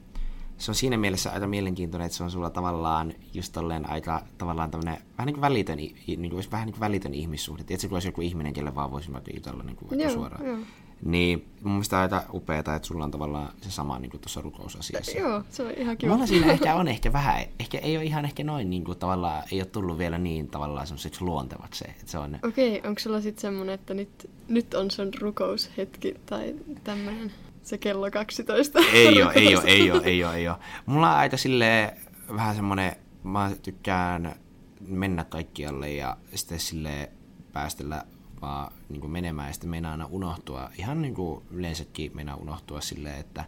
se 0.58 0.70
on 0.70 0.74
siinä 0.74 0.96
mielessä 0.96 1.32
aika 1.32 1.46
mielenkiintoinen, 1.46 2.06
että 2.06 2.18
se 2.18 2.24
on 2.24 2.30
sulla 2.30 2.50
tavallaan 2.50 3.12
just 3.34 3.52
tolleen 3.52 3.90
aika 3.90 4.22
tavallaan 4.38 4.70
tämmöinen 4.70 4.96
vähän 5.18 5.26
niin 5.26 5.34
kuin 5.34 5.40
välitön, 5.40 5.78
niin 5.78 6.30
kuin, 6.30 6.44
vähän 6.52 6.66
niin 6.66 6.72
kuin 6.72 6.80
välitön 6.80 7.14
ihmissuhde. 7.14 7.64
Tiedätkö, 7.64 7.88
kun 7.88 7.96
olisi 7.96 8.08
joku 8.08 8.20
ihminen, 8.20 8.52
kelle 8.52 8.74
vaan 8.74 8.90
voisi 8.90 9.12
vaikka 9.12 9.30
jutella 9.34 9.62
niin 9.62 9.76
kuin 9.76 9.90
vaikka 9.90 10.06
joo, 10.06 10.14
suoraan. 10.14 10.46
Joo. 10.46 10.58
Niin 11.04 11.48
mun 11.62 11.72
mielestä 11.72 12.00
aika 12.00 12.24
upeeta, 12.32 12.74
että 12.74 12.88
sulla 12.88 13.04
on 13.04 13.10
tavallaan 13.10 13.48
se 13.60 13.70
sama 13.70 13.98
niin 13.98 14.10
kuin 14.10 14.20
tuossa 14.20 14.40
rukousasiassa. 14.40 15.18
Joo, 15.18 15.42
se 15.50 15.62
on 15.62 15.70
ihan 15.76 15.96
kiva. 15.96 16.12
Mulla 16.12 16.26
siinä 16.26 16.52
ehkä 16.52 16.74
on 16.74 16.88
ehkä 16.88 17.12
vähän, 17.12 17.44
ehkä 17.60 17.78
ei 17.78 17.96
ole 17.96 18.04
ihan 18.04 18.24
ehkä 18.24 18.44
noin 18.44 18.70
niin 18.70 18.84
kuin 18.84 18.98
tavallaan, 18.98 19.42
ei 19.52 19.60
ole 19.60 19.66
tullut 19.66 19.98
vielä 19.98 20.18
niin 20.18 20.48
tavallaan 20.48 20.86
semmoiseksi 20.86 21.24
luontevaksi 21.24 21.78
se, 21.78 21.84
että 21.84 22.10
se 22.10 22.18
on... 22.18 22.38
Okei, 22.42 22.78
okay, 22.78 22.88
onko 22.88 22.98
sulla 22.98 23.20
sitten 23.20 23.40
semmoinen, 23.40 23.74
että 23.74 23.94
nyt, 23.94 24.30
nyt 24.48 24.74
on 24.74 24.90
sun 24.90 25.10
rukoushetki 25.20 26.16
tai 26.26 26.54
tämmöinen? 26.84 27.32
Se 27.64 27.78
kello 27.78 28.10
12. 28.10 28.78
Ei 28.92 29.22
ole, 29.22 29.32
ei 29.34 29.56
ole, 29.56 29.64
ei 29.66 29.90
ole, 29.90 30.02
ei 30.04 30.24
ole, 30.24 30.34
ei 30.34 30.48
ole. 30.48 30.56
Mulla 30.86 31.10
on 31.10 31.18
aika 31.18 31.36
silleen 31.36 31.96
vähän 32.36 32.54
semmoinen, 32.54 32.96
mä 33.22 33.50
tykkään 33.62 34.36
mennä 34.80 35.24
kaikkialle 35.24 35.90
ja 35.90 36.16
sitten 36.34 36.60
sille 36.60 37.10
päästellä 37.52 38.04
vaan 38.40 38.72
niin 38.88 39.00
kuin 39.00 39.10
menemään 39.10 39.48
ja 39.48 39.52
sitten 39.52 39.70
meinaa 39.70 39.92
aina 39.92 40.08
unohtua. 40.10 40.70
Ihan 40.78 41.02
niin 41.02 41.14
kuin 41.14 41.42
yleensäkin 41.50 42.10
meinaa 42.14 42.36
unohtua 42.36 42.80
silleen, 42.80 43.20
että 43.20 43.44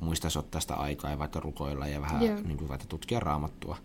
muistaisi 0.00 0.38
ottaa 0.38 0.60
sitä 0.60 0.74
aikaa 0.74 1.10
ja 1.10 1.18
vaikka 1.18 1.40
rukoilla 1.40 1.86
ja 1.86 2.00
vähän 2.00 2.22
yeah. 2.22 2.42
niin 2.42 2.56
kuin 2.58 2.68
vaikka 2.68 2.86
tutkia 2.86 3.20
raamattua. 3.20 3.76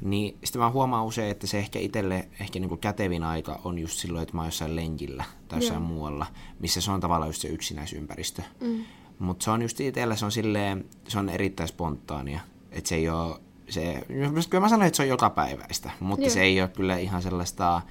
Niin 0.00 0.38
sitten 0.44 0.62
mä 0.62 0.70
huomaan 0.70 1.06
usein, 1.06 1.30
että 1.30 1.46
se 1.46 1.58
ehkä 1.58 1.78
itselle 1.78 2.28
ehkä 2.40 2.58
niin 2.58 2.68
kuin 2.68 2.80
kätevin 2.80 3.22
aika 3.22 3.60
on 3.64 3.78
just 3.78 3.98
silloin, 3.98 4.22
että 4.22 4.34
mä 4.34 4.40
oon 4.40 4.48
jossain 4.48 4.76
lenkillä 4.76 5.24
tai 5.48 5.58
jossain 5.58 5.80
yeah. 5.80 5.92
muualla, 5.92 6.26
missä 6.60 6.80
se 6.80 6.90
on 6.90 7.00
tavallaan 7.00 7.28
just 7.28 7.40
se 7.40 7.48
yksinäisympäristö. 7.48 8.42
Mm. 8.60 8.84
Mutta 9.20 9.44
se 9.44 9.50
on 9.50 9.62
just 9.62 9.80
itsellä, 9.80 10.16
se 10.16 10.24
on 10.24 10.32
silleen, 10.32 10.84
se 11.08 11.18
on 11.18 11.28
erittäin 11.28 11.68
spontaania. 11.68 12.40
Että 12.70 12.88
se 12.88 12.94
ei 12.94 13.08
ole, 13.08 13.40
se, 13.68 14.02
kyllä 14.50 14.60
mä 14.60 14.68
sanoin, 14.68 14.86
että 14.86 14.96
se 14.96 15.02
on 15.02 15.08
joka 15.08 15.30
päiväistä, 15.30 15.90
mutta 16.00 16.26
Joo. 16.26 16.30
se 16.30 16.42
ei 16.42 16.60
ole 16.60 16.68
kyllä 16.68 16.98
ihan 16.98 17.22
sellaista 17.22 17.82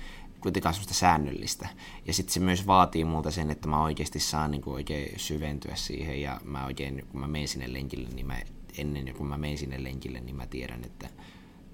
kuitenkaan 0.42 0.74
sellaista 0.74 0.94
säännöllistä. 0.94 1.70
Ja 2.06 2.14
sitten 2.14 2.34
se 2.34 2.40
myös 2.40 2.68
vaatii 2.68 3.06
multa 3.06 3.32
sen, 3.32 3.52
että 3.52 3.68
mä 3.68 3.84
oikeasti 3.84 4.20
saan 4.20 4.52
niin 4.52 4.62
kuin 4.62 4.74
oikein 4.74 5.20
syventyä 5.20 5.76
siihen 5.76 6.22
ja 6.22 6.42
mä 6.44 6.66
oikein, 6.66 7.06
kun 7.12 7.20
mä 7.20 7.28
menen 7.28 7.48
sinne 7.48 7.74
lenkille, 7.74 8.10
niin 8.10 8.28
mä 8.28 8.38
ennen 8.78 9.14
kuin 9.18 9.28
mä 9.28 9.38
menen 9.38 9.58
sinne 9.58 9.84
lenkille, 9.84 10.20
niin 10.20 10.36
mä 10.36 10.48
tiedän, 10.48 10.84
että 10.84 11.10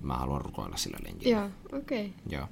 mä 0.02 0.18
haluan 0.18 0.42
rukoilla 0.42 0.78
sillä 0.78 0.98
lenkillä. 1.06 1.38
Joo, 1.38 1.50
okei. 1.80 2.06
Okay. 2.06 2.40
Joo. 2.40 2.48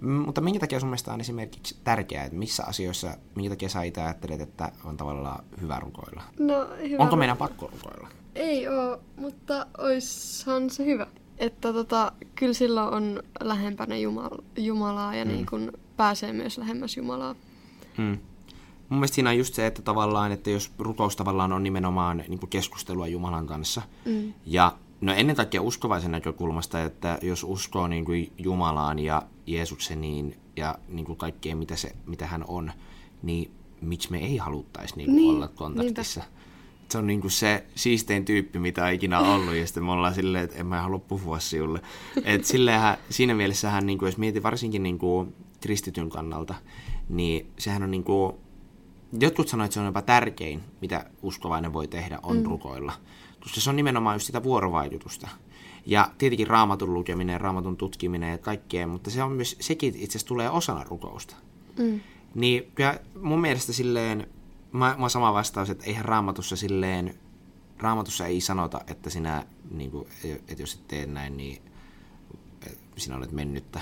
Mutta 0.00 0.40
minkä 0.40 0.60
takia 0.60 0.80
sun 0.80 0.88
mielestä 0.88 1.12
on 1.12 1.20
esimerkiksi 1.20 1.76
tärkeää, 1.84 2.24
että 2.24 2.38
missä 2.38 2.64
asioissa, 2.66 3.16
minkä 3.34 3.50
takia 3.50 3.68
sä 3.68 3.82
itse 3.82 4.02
ajattelet, 4.02 4.40
että 4.40 4.72
on 4.84 4.96
tavallaan 4.96 5.44
hyvä 5.60 5.80
rukoilla? 5.80 6.22
No, 6.38 6.68
hyvä. 6.88 7.02
Onko 7.02 7.16
meidän 7.16 7.36
pakko 7.36 7.70
rukoilla? 7.72 8.08
Ei 8.34 8.68
oo, 8.68 9.00
mutta 9.16 9.66
oishan 9.78 10.70
se 10.70 10.84
hyvä. 10.84 11.06
Että 11.38 11.72
tota, 11.72 12.12
kyllä 12.34 12.52
silloin 12.52 12.94
on 12.94 13.22
lähempänä 13.40 13.94
Jumal- 13.94 14.42
Jumalaa 14.56 15.14
ja 15.14 15.24
mm. 15.24 15.30
niin 15.30 15.46
kun 15.46 15.72
pääsee 15.96 16.32
myös 16.32 16.58
lähemmäs 16.58 16.96
Jumalaa. 16.96 17.34
Mm. 17.98 18.18
Mun 18.88 18.98
mielestä 18.98 19.14
siinä 19.14 19.30
on 19.30 19.38
just 19.38 19.54
se, 19.54 19.66
että 19.66 19.82
tavallaan, 19.82 20.32
että 20.32 20.50
jos 20.50 20.72
rukous 20.78 21.16
tavallaan 21.16 21.52
on 21.52 21.62
nimenomaan 21.62 22.24
niin 22.28 22.48
keskustelua 22.50 23.06
Jumalan 23.06 23.46
kanssa, 23.46 23.82
mm. 24.04 24.32
ja 24.46 24.72
No 25.00 25.12
ennen 25.12 25.36
kaikkea 25.36 25.62
uskovaisen 25.62 26.10
näkökulmasta, 26.10 26.84
että 26.84 27.18
jos 27.22 27.44
uskoo 27.44 27.88
niin 27.88 28.04
kuin 28.04 28.32
Jumalaan 28.38 28.98
ja 28.98 29.22
Jeesuksen 29.46 30.00
niin, 30.00 30.36
ja 30.56 30.78
niin 30.88 31.06
kuin 31.06 31.18
kaikkeen, 31.18 31.58
mitä, 31.58 31.76
se, 31.76 31.92
mitä 32.06 32.26
hän 32.26 32.44
on, 32.48 32.72
niin 33.22 33.50
miksi 33.80 34.10
me 34.10 34.18
ei 34.18 34.36
haluttaisi 34.36 34.96
niin 34.96 35.06
kuin 35.06 35.16
niin, 35.16 35.34
olla 35.34 35.48
kontaktissa? 35.48 36.20
Niinpä. 36.20 36.36
Se 36.88 36.98
on 36.98 37.06
niin 37.06 37.20
kuin 37.20 37.30
se 37.30 37.64
siistein 37.74 38.24
tyyppi, 38.24 38.58
mitä 38.58 38.84
on 38.84 38.92
ikinä 38.92 39.20
ollut, 39.20 39.54
ja 39.54 39.66
sitten 39.66 39.84
me 39.84 39.92
ollaan 39.92 40.14
silleen, 40.14 40.44
että 40.44 40.58
en 40.58 40.66
mä 40.66 40.82
halua 40.82 40.98
puhua 40.98 41.38
sinulle. 41.38 41.80
Et 42.24 42.44
silleenhän, 42.44 42.98
siinä 43.10 43.34
mielessähän, 43.34 43.86
niin 43.86 43.98
kuin, 43.98 44.06
jos 44.06 44.18
mietit 44.18 44.42
varsinkin 44.42 44.82
niin 44.82 44.98
kuin 44.98 45.34
kristityn 45.60 46.10
kannalta, 46.10 46.54
niin 47.08 47.46
sehän 47.58 47.82
on 47.82 47.90
niin 47.90 48.04
kuin, 48.04 48.32
jotkut 49.20 49.48
sanoivat, 49.48 49.66
että 49.66 49.74
se 49.74 49.80
on 49.80 49.86
jopa 49.86 50.02
tärkein, 50.02 50.60
mitä 50.80 51.10
uskovainen 51.22 51.72
voi 51.72 51.88
tehdä, 51.88 52.18
on 52.22 52.36
mm. 52.36 52.44
rukoilla 52.44 52.92
koska 53.46 53.60
se 53.60 53.70
on 53.70 53.76
nimenomaan 53.76 54.14
just 54.14 54.26
sitä 54.26 54.42
vuorovaikutusta. 54.42 55.28
Ja 55.86 56.10
tietenkin 56.18 56.46
raamatun 56.46 56.94
lukeminen, 56.94 57.40
raamatun 57.40 57.76
tutkiminen 57.76 58.30
ja 58.30 58.38
kaikkea, 58.38 58.86
mutta 58.86 59.10
se 59.10 59.22
on 59.22 59.32
myös, 59.32 59.56
sekin 59.60 59.94
itse 59.94 60.04
asiassa 60.04 60.26
tulee 60.26 60.50
osana 60.50 60.84
rukousta. 60.84 61.36
Mm. 61.78 62.00
Niin 62.34 62.72
kyllä 62.74 63.00
mun 63.20 63.40
mielestä 63.40 63.72
silleen, 63.72 64.26
mä, 64.72 64.96
mä 64.98 65.08
sama 65.08 65.32
vastaus, 65.32 65.70
että 65.70 65.84
eihän 65.84 66.04
raamatussa 66.04 66.56
silleen, 66.56 67.14
raamatussa 67.78 68.26
ei 68.26 68.40
sanota, 68.40 68.80
että 68.86 69.10
sinä, 69.10 69.46
niin 69.70 69.90
kuin, 69.90 70.06
että 70.24 70.62
jos 70.62 70.74
et 70.74 70.88
tee 70.88 71.06
näin, 71.06 71.36
niin 71.36 71.62
sinä 72.96 73.16
olet 73.16 73.32
mennyttä, 73.32 73.80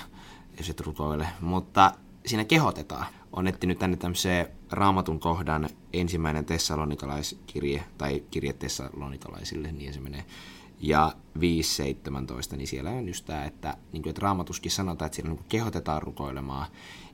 jos 0.59 0.70
et 0.70 0.81
rukoile. 0.81 1.29
Mutta 1.40 1.92
siinä 2.27 2.45
kehotetaan. 2.45 3.07
On 3.33 3.47
etsinyt 3.47 3.79
tänne 3.79 3.97
tämmöiseen 3.97 4.47
raamatun 4.71 5.21
kohdan 5.21 5.69
ensimmäinen 5.93 6.45
tessalonikalaiskirje, 6.45 7.85
tai 7.99 8.23
kirje 8.31 8.53
tessalonikalaisille, 8.53 9.73
niin 9.73 9.95
se 9.95 10.01
menee. 10.01 10.25
Ja 10.81 11.13
5.17, 11.39 12.57
niin 12.57 12.67
siellä 12.67 12.91
on 12.91 13.09
just 13.09 13.25
tämä, 13.25 13.45
että, 13.45 13.77
niin 13.93 14.03
kuin, 14.03 14.11
että 14.11 14.23
raamatuskin 14.23 14.71
sanotaan, 14.71 15.07
että 15.07 15.17
siellä 15.17 15.33
niin 15.33 15.45
kehotetaan 15.49 16.03
rukoilemaan. 16.03 16.67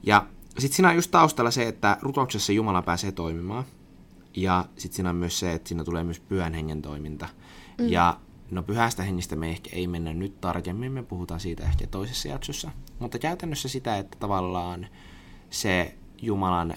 Ja 0.03 0.27
sitten 0.59 0.77
siinä 0.77 0.88
on 0.88 0.94
just 0.94 1.11
taustalla 1.11 1.51
se, 1.51 1.68
että 1.68 1.96
rukouksessa 2.03 2.53
Jumala 2.53 2.83
pääsee 2.83 3.12
toimimaan. 3.12 3.64
Ja 4.37 4.64
sitten 4.77 4.96
siinä 4.96 5.11
on 5.11 5.16
myös 5.16 5.38
se, 5.38 5.53
että 5.53 5.68
siinä 5.68 5.85
tulee 5.85 6.05
myös 6.05 6.20
pyhän 6.20 6.55
hengen 6.55 6.83
toiminta. 6.83 7.29
Mm. 7.79 7.88
Ja 7.88 8.20
no 8.50 8.62
pyhästä 8.62 9.02
hengistä 9.02 9.36
me 9.36 9.50
ehkä 9.50 9.70
ei 9.72 9.86
mennä 9.86 10.12
nyt 10.12 10.40
tarkemmin, 10.40 10.92
me 10.92 11.02
puhutaan 11.02 11.40
siitä 11.40 11.64
ehkä 11.64 11.86
toisessa 11.86 12.28
jaksossa. 12.28 12.70
Mutta 12.98 13.18
käytännössä 13.18 13.68
sitä, 13.68 13.98
että 13.98 14.16
tavallaan 14.20 14.86
se 15.50 15.94
Jumalan 16.22 16.74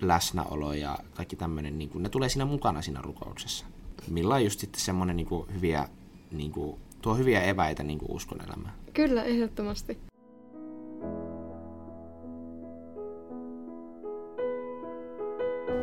läsnäolo 0.00 0.72
ja 0.72 0.98
kaikki 1.14 1.36
tämmöinen, 1.36 1.78
niin 1.78 1.90
ne 1.94 2.08
tulee 2.08 2.28
siinä 2.28 2.44
mukana 2.44 2.82
siinä 2.82 3.02
rukouksessa. 3.02 3.66
Millä 4.10 4.34
on 4.34 4.44
just 4.44 4.60
sitten 4.60 4.80
semmoinen 4.80 5.16
niin 5.16 5.28
hyviä, 5.54 5.88
niin 6.30 6.52
kuin, 6.52 6.80
tuo 7.02 7.14
hyviä 7.14 7.42
eväitä 7.42 7.82
niin 7.82 7.98
uskon 8.08 8.40
elämään. 8.40 8.74
Kyllä, 8.94 9.22
ehdottomasti. 9.22 9.98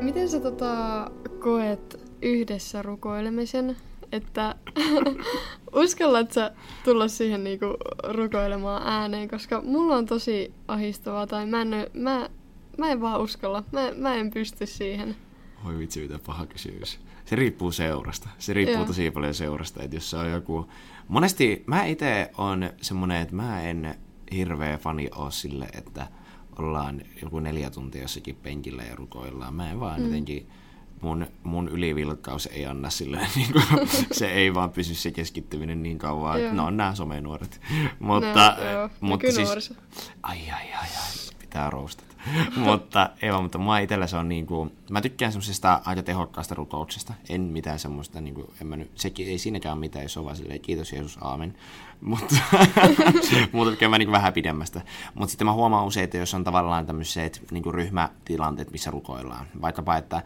Miten 0.01 0.29
sä 0.29 0.39
tota, 0.39 1.11
koet 1.39 2.01
yhdessä 2.21 2.81
rukoilemisen? 2.81 3.77
Että 4.11 4.55
uskallat 5.83 6.31
sä 6.31 6.51
tulla 6.85 7.07
siihen 7.07 7.43
niinku 7.43 7.65
rukoilemaan 8.03 8.87
ääneen, 8.87 9.29
koska 9.29 9.61
mulla 9.61 9.95
on 9.95 10.05
tosi 10.05 10.53
ahistavaa 10.67 11.27
tai 11.27 11.45
mä 11.45 11.61
en, 11.61 11.87
mä 11.93 12.29
Mä 12.77 12.91
en 12.91 13.01
vaan 13.01 13.21
uskalla. 13.21 13.63
Mä, 13.71 13.91
mä 13.95 14.15
en 14.15 14.31
pysty 14.31 14.65
siihen. 14.65 15.15
Oi 15.65 15.77
vitsi, 15.77 16.01
mitä 16.01 16.19
paha 16.25 16.45
kysymys. 16.45 16.99
Se 17.25 17.35
riippuu 17.35 17.71
seurasta. 17.71 18.29
Se 18.37 18.53
riippuu 18.53 18.75
Joo. 18.75 18.85
tosi 18.85 19.11
paljon 19.11 19.33
seurasta. 19.33 19.83
Että 19.83 19.95
jos 19.95 20.09
se 20.09 20.17
on 20.17 20.31
joku... 20.31 20.67
Monesti 21.07 21.63
mä 21.67 21.85
itse 21.85 22.31
on 22.37 22.69
semmonen, 22.81 23.21
että 23.21 23.35
mä 23.35 23.61
en 23.61 23.95
hirveä 24.31 24.77
fani 24.77 25.09
ole 25.15 25.31
sille, 25.31 25.67
että 25.73 26.07
ollaan 26.59 27.01
joku 27.23 27.39
neljä 27.39 27.69
tuntia 27.69 28.01
jossakin 28.01 28.35
penkillä 28.35 28.83
ja 28.83 28.95
rukoillaan. 28.95 29.53
Mä 29.53 29.71
en 29.71 29.79
vaan 29.79 29.99
mm. 29.99 30.05
jotenkin 30.05 30.49
mun, 31.01 31.27
mun 31.43 31.69
ylivilkkaus 31.69 32.45
ei 32.45 32.65
anna 32.65 32.89
sille, 32.89 33.19
niin 33.35 33.53
kuin, 33.53 33.65
se 34.11 34.27
ei 34.27 34.53
vaan 34.53 34.69
pysy 34.69 34.95
se 34.95 35.11
keskittyminen 35.11 35.83
niin 35.83 35.97
kauan, 35.97 36.39
että 36.39 36.53
ne 36.53 36.61
on 36.61 36.77
nämä 36.77 36.95
somenuoret. 36.95 37.61
mutta, 37.99 38.57
no, 38.73 38.89
mutta 39.01 39.31
siis, 39.31 39.73
ai, 40.23 40.37
ai, 40.37 40.73
ai, 40.73 40.89
ai, 40.97 41.37
pitää 41.39 41.69
roustata. 41.69 42.07
mutta, 42.55 43.09
ei 43.21 43.31
vaan, 43.31 43.43
mutta 43.43 43.57
mua 43.57 43.77
itsellä 43.79 44.07
se 44.07 44.17
on 44.17 44.29
niin 44.29 44.45
kuin, 44.45 44.71
mä 44.89 45.01
tykkään 45.01 45.31
semmoisesta 45.31 45.81
aika 45.85 46.03
tehokkaasta 46.03 46.55
rukouksesta, 46.55 47.13
en 47.29 47.41
mitään 47.41 47.79
semmoista, 47.79 48.21
niin 48.21 48.33
kuin, 48.33 48.47
en 48.61 48.67
mä 48.67 48.75
nyt, 48.75 48.91
sekin 48.95 49.27
ei 49.27 49.37
siinäkään 49.37 49.73
ole 49.73 49.79
mitään, 49.79 50.03
jos 50.03 50.17
on 50.17 50.25
vaan 50.25 50.35
silleen, 50.35 50.59
kiitos 50.59 50.91
Jeesus, 50.91 51.17
aamen. 51.21 51.55
Mutta, 52.01 52.35
mutta 53.51 53.71
tykkään 53.71 53.89
mä 53.89 53.97
niin 53.97 54.11
vähän 54.11 54.33
pidemmästä. 54.33 54.81
Mutta 55.13 55.31
sitten 55.31 55.47
mä 55.47 55.53
huomaan 55.53 55.85
usein, 55.85 56.03
että 56.03 56.17
jos 56.17 56.33
on 56.33 56.43
tavallaan 56.43 56.85
tämmöiset 56.85 57.41
niin 57.51 57.63
kuin 57.63 57.73
ryhmätilanteet, 57.73 58.71
missä 58.71 58.91
rukoillaan, 58.91 59.45
vaikkapa, 59.61 59.97
että 59.97 60.21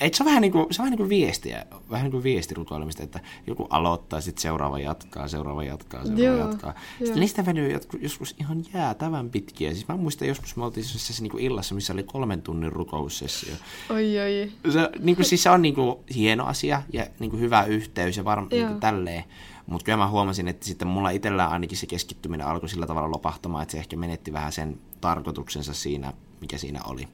Eikö 0.00 0.16
se 0.16 0.22
ole 0.22 0.30
vähän 0.30 0.42
niin 0.42 0.52
kuin, 0.52 0.66
se 0.70 0.82
on 0.82 0.84
vähän 0.84 0.90
niin 0.90 0.98
kuin 0.98 1.08
viestiä, 1.08 1.66
vähän 1.90 2.04
niin 2.04 2.12
kuin 2.12 2.22
viestirukoilemista, 2.22 3.02
että 3.02 3.20
joku 3.46 3.66
aloittaa, 3.70 4.20
sitten 4.20 4.42
seuraava 4.42 4.78
jatkaa, 4.78 5.28
seuraava 5.28 5.64
jatkaa, 5.64 6.04
seuraava 6.04 6.22
Joo, 6.22 6.38
jatkaa. 6.38 6.74
Sitten 6.98 7.20
niistä 7.20 7.46
venyy 7.46 7.78
joskus 8.00 8.34
ihan 8.40 8.64
jäätävän 8.74 9.30
pitkiä. 9.30 9.72
Siis 9.72 9.88
mä 9.88 9.96
muistan 9.96 10.28
joskus 10.28 10.56
me 10.56 10.64
oltiin 10.64 10.84
sellaisessa 10.84 11.22
niin 11.22 11.30
kuin 11.30 11.44
illassa, 11.44 11.74
missä 11.74 11.92
oli 11.92 12.02
kolmen 12.02 12.42
tunnin 12.42 12.72
rukoussessio. 12.72 13.54
Oi, 13.90 14.18
oi. 14.18 14.52
Se, 14.72 14.90
niin 14.98 15.16
kuin, 15.16 15.26
siis 15.26 15.42
se 15.42 15.50
on 15.50 15.62
niin 15.62 15.74
kuin, 15.74 15.96
hieno 16.14 16.44
asia 16.44 16.82
ja 16.92 17.06
niin 17.18 17.30
kuin, 17.30 17.40
hyvä 17.40 17.64
yhteys 17.64 18.16
ja 18.16 18.24
varm, 18.24 18.48
niin 18.50 18.66
kuin, 18.66 18.80
tälleen. 18.80 19.24
Mutta 19.66 19.84
kyllä 19.84 19.98
mä 19.98 20.08
huomasin, 20.08 20.48
että 20.48 20.66
sitten 20.66 20.88
mulla 20.88 21.10
itsellään 21.10 21.50
ainakin 21.50 21.78
se 21.78 21.86
keskittyminen 21.86 22.46
alkoi 22.46 22.68
sillä 22.68 22.86
tavalla 22.86 23.10
lopahtamaan, 23.10 23.62
että 23.62 23.72
se 23.72 23.78
ehkä 23.78 23.96
menetti 23.96 24.32
vähän 24.32 24.52
sen 24.52 24.78
tarkoituksensa 25.00 25.74
siinä, 25.74 26.12
mikä 26.40 26.58
siinä 26.58 26.80
oli. 26.84 27.08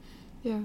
Joo. 0.45 0.61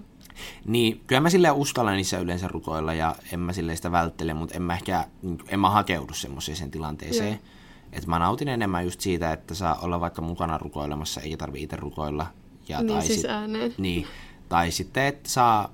Niin, 0.66 1.02
kyllä 1.08 1.22
mä 1.22 1.30
silleen 1.30 1.54
uskallan 1.54 1.96
niissä 1.96 2.20
yleensä 2.20 2.48
rukoilla 2.48 2.94
ja 2.94 3.16
en 3.34 3.40
mä 3.40 3.54
silleen 3.54 3.78
sitä 3.78 3.92
välttele, 3.92 4.34
mutta 4.34 4.56
en 4.56 4.62
mä 4.62 4.74
ehkä, 4.74 5.08
niin 5.22 5.38
kuin, 5.38 5.48
en 5.50 5.60
mä 5.60 5.70
hakeudu 5.70 6.14
semmoiseen 6.14 6.72
tilanteeseen. 6.72 7.30
Joo. 7.30 7.40
Että 7.94 8.10
mä 8.10 8.20
nautin 8.20 8.48
enemmän 8.48 8.84
just 8.84 9.02
siitä, 9.02 9.34
että 9.34 9.54
saa 9.56 9.76
olla 9.82 10.00
vaikka 10.00 10.22
mukana 10.22 10.58
rukoilemassa, 10.58 11.22
eikä 11.22 11.38
tarvi 11.38 11.64
itse 11.64 11.76
rukoilla. 11.76 12.28
Ja, 12.68 12.78
Niin, 12.82 12.88
tai 12.94 13.02
siis 13.02 13.22
sit- 13.22 13.30
ääneen. 13.30 13.74
Niin, 13.78 14.08
tai 14.50 14.72
sitten, 14.72 15.04
että 15.06 15.30
saa 15.30 15.74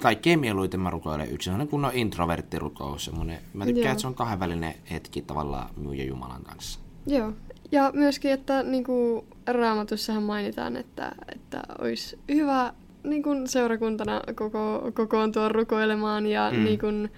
kaikkein 0.00 0.40
mieluiten 0.40 0.80
mä 0.80 0.90
rukoilen 0.90 1.30
yksin, 1.30 1.44
semmoinen 1.50 1.68
kunnon 1.68 1.90
introverttirukous, 1.94 3.04
semmoinen, 3.04 3.38
mä 3.54 3.64
tykkään, 3.64 3.84
Joo. 3.84 3.92
että 3.92 4.00
se 4.00 4.06
on 4.06 4.14
kahdenvälinen 4.14 4.74
hetki 4.90 5.22
tavallaan 5.22 5.70
minun 5.76 5.98
ja 5.98 6.04
Jumalan 6.04 6.42
kanssa. 6.42 6.80
Joo. 7.06 7.32
Ja 7.72 7.90
myöskin, 7.94 8.30
että 8.30 8.62
niinku, 8.62 9.26
raamatussahan 9.46 10.22
mainitaan, 10.22 10.76
että, 10.76 11.12
että 11.34 11.62
olisi 11.78 12.18
hyvä 12.28 12.72
niin 13.04 13.22
kuin 13.22 13.48
seurakuntana 13.48 14.20
koko, 14.34 14.90
kokoontua 14.94 15.48
rukoilemaan 15.48 16.26
ja 16.26 16.50
Mm. 16.50 16.64
niin 16.64 16.78
kuin, 16.78 17.10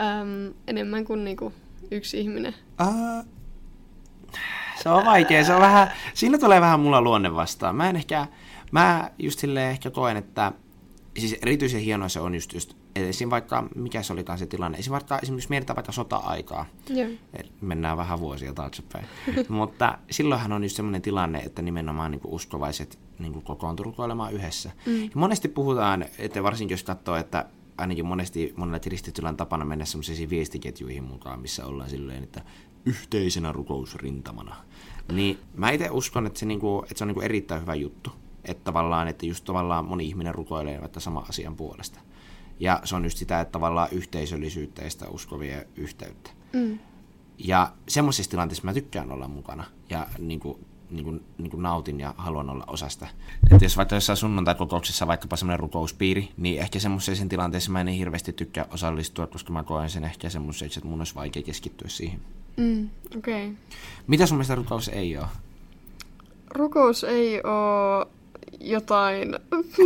äm, 0.00 0.54
enemmän 0.66 1.04
kuin, 1.04 1.24
niin 1.24 1.36
kuin 1.36 1.54
yksi 1.90 2.20
ihminen. 2.20 2.54
Uh, 2.80 3.24
se 4.82 4.88
on 4.88 5.04
vaikea, 5.04 5.44
se 5.44 5.54
on 5.54 5.60
vähän, 5.60 5.90
siinä 6.14 6.38
tulee 6.38 6.60
vähän 6.60 6.80
mulla 6.80 7.00
luonne 7.00 7.34
vastaan. 7.34 7.76
Mä 7.76 7.90
en 7.90 7.96
ehkä, 7.96 8.26
mä 8.70 9.10
just 9.18 9.38
silleen 9.38 9.70
ehkä 9.70 9.90
koen, 9.90 10.16
että 10.16 10.52
siis 11.18 11.36
erityisen 11.42 11.80
hienoa 11.80 12.08
se 12.08 12.20
on 12.20 12.34
just, 12.34 12.52
just 12.54 12.74
esim. 12.96 13.30
vaikka, 13.30 13.68
mikä 13.74 14.02
se 14.02 14.12
olikaan 14.12 14.38
se 14.38 14.46
tilanne, 14.46 14.78
esim. 14.78 14.90
vaikka, 14.90 15.18
esimerkiksi 15.22 15.50
mietitään 15.50 15.76
vaikka 15.76 15.92
sota-aikaa, 15.92 16.66
Joo. 16.88 17.08
Mennään 17.60 17.96
vähän 17.96 18.20
vuosia 18.20 18.52
taaksepäin. 18.52 19.06
Mutta 19.48 19.98
silloinhan 20.10 20.52
on 20.52 20.62
just 20.62 20.76
semmoinen 20.76 21.02
tilanne, 21.02 21.38
että 21.38 21.62
nimenomaan 21.62 22.10
niin 22.10 22.20
uskovaiset 22.24 22.98
niin 23.18 23.42
kokoontuu 23.42 23.84
rukoilemaan 23.84 24.32
yhdessä. 24.32 24.70
Mm. 24.86 25.02
Ja 25.02 25.10
monesti 25.14 25.48
puhutaan, 25.48 26.04
että 26.18 26.42
varsinkin 26.42 26.72
jos 26.72 26.84
katsoo, 26.84 27.16
että 27.16 27.46
ainakin 27.78 28.06
monesti 28.06 28.54
monella 28.56 28.78
kristityllä 28.78 29.28
on 29.28 29.36
tapana 29.36 29.64
mennä 29.64 29.84
semmoisiin 29.84 30.30
viestiketjuihin 30.30 31.04
mukaan, 31.04 31.40
missä 31.40 31.66
ollaan 31.66 31.90
silleen, 31.90 32.22
että 32.22 32.42
yhteisenä 32.84 33.52
rukousrintamana. 33.52 34.56
Niin 35.12 35.38
mä 35.54 35.70
itse 35.70 35.90
uskon, 35.90 36.26
että 36.26 36.38
se, 36.40 36.46
niinku, 36.46 36.82
että 36.82 36.98
se 36.98 37.04
on 37.04 37.08
niinku 37.08 37.20
erittäin 37.20 37.60
hyvä 37.60 37.74
juttu. 37.74 38.10
Että 38.44 38.64
tavallaan, 38.64 39.08
että 39.08 39.26
just 39.26 39.44
tavallaan 39.44 39.84
moni 39.84 40.06
ihminen 40.06 40.34
rukoilee 40.34 40.80
vaikka 40.80 41.00
sama 41.00 41.26
asian 41.28 41.56
puolesta. 41.56 42.00
Ja 42.60 42.80
se 42.84 42.96
on 42.96 43.04
just 43.04 43.18
sitä, 43.18 43.40
että 43.40 43.52
tavallaan 43.52 43.88
yhteisöllisyyttä 43.92 44.82
ja 44.82 44.90
sitä 44.90 45.08
uskovien 45.08 45.66
yhteyttä. 45.76 46.30
Mm. 46.52 46.78
Ja 47.38 47.72
semmoisissa 47.88 48.30
tilanteissa 48.30 48.64
mä 48.64 48.74
tykkään 48.74 49.12
olla 49.12 49.28
mukana 49.28 49.64
ja 49.90 50.06
niin 50.18 50.40
kuin, 50.40 50.66
niin 50.90 51.04
kuin, 51.04 51.24
niin 51.38 51.50
kuin 51.50 51.62
nautin 51.62 52.00
ja 52.00 52.14
haluan 52.16 52.50
olla 52.50 52.64
osa 52.66 52.88
sitä. 52.88 53.08
Että 53.52 53.64
jos 53.64 53.76
vaikka 53.76 53.94
jossain 53.94 54.16
sunnuntai-kokouksessa 54.16 55.06
vaikkapa 55.06 55.36
semmoinen 55.36 55.60
rukouspiiri, 55.60 56.28
niin 56.36 56.60
ehkä 56.60 56.78
semmoisessa 56.78 57.26
tilanteessa 57.28 57.70
mä 57.70 57.80
en 57.80 57.86
niin 57.86 57.98
hirveästi 57.98 58.32
tykkää 58.32 58.66
osallistua, 58.70 59.26
koska 59.26 59.52
mä 59.52 59.62
koen 59.62 59.90
sen 59.90 60.04
ehkä 60.04 60.30
semmoiseksi, 60.30 60.78
että 60.78 60.88
mun 60.88 61.00
olisi 61.00 61.14
vaikea 61.14 61.42
keskittyä 61.42 61.88
siihen. 61.88 62.20
Mm. 62.56 62.88
Okei. 63.16 63.46
Okay. 63.46 63.56
Mitä 64.06 64.26
sun 64.26 64.36
mielestä 64.36 64.54
rukous 64.54 64.88
ei 64.88 65.18
ole? 65.18 65.26
Rukous 66.54 67.04
ei 67.04 67.42
ole 67.42 68.06
jotain... 68.60 69.34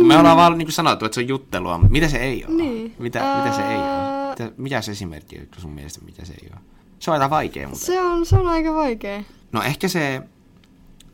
Me 0.03 0.17
ollaan 0.17 0.37
vaan 0.37 0.57
niin 0.57 0.65
kuin 0.65 0.73
sanottu, 0.73 1.05
että 1.05 1.15
se 1.15 1.21
on 1.21 1.27
juttelua, 1.27 1.77
mutta 1.77 1.91
mitä 1.91 2.07
se 2.07 2.17
ei 2.17 2.45
ole? 2.45 2.55
Niin. 2.55 2.95
Mitä, 2.99 3.43
mitä 3.43 3.55
se 3.55 3.61
ei 3.61 3.77
ole? 3.77 3.83
Ää- 3.83 4.29
Mitä, 4.29 4.51
mikä 4.57 4.81
se 4.81 4.91
esimerkki 4.91 5.39
on 5.39 5.47
sun 5.57 5.71
mielestä, 5.71 6.05
mitä 6.05 6.25
se 6.25 6.33
ei 6.33 6.49
ole? 6.51 6.61
Se 6.99 7.11
on 7.11 7.13
aika 7.13 7.29
vaikea, 7.29 7.67
mutta... 7.69 7.85
Se 7.85 8.01
on, 8.01 8.25
se 8.25 8.35
on 8.35 8.47
aika 8.47 8.73
vaikea. 8.73 9.23
No 9.51 9.61
ehkä 9.61 9.87
se, 9.87 10.21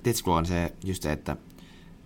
tiedätkö, 0.04 0.32
on 0.32 0.46
se 0.46 0.74
just 0.84 1.04
se, 1.04 1.12
että 1.12 1.38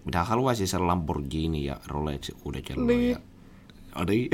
mitä 0.06 0.24
haluaisi 0.24 0.68
se 0.68 0.78
Lamborghini 0.78 1.66
ja 1.66 1.80
Rolex 1.88 2.32
uuden 2.46 2.64
kello. 2.64 2.86
Niin. 2.86 3.12
Ja, 3.12 3.18
oh, 3.96 4.06
niin. 4.10 4.30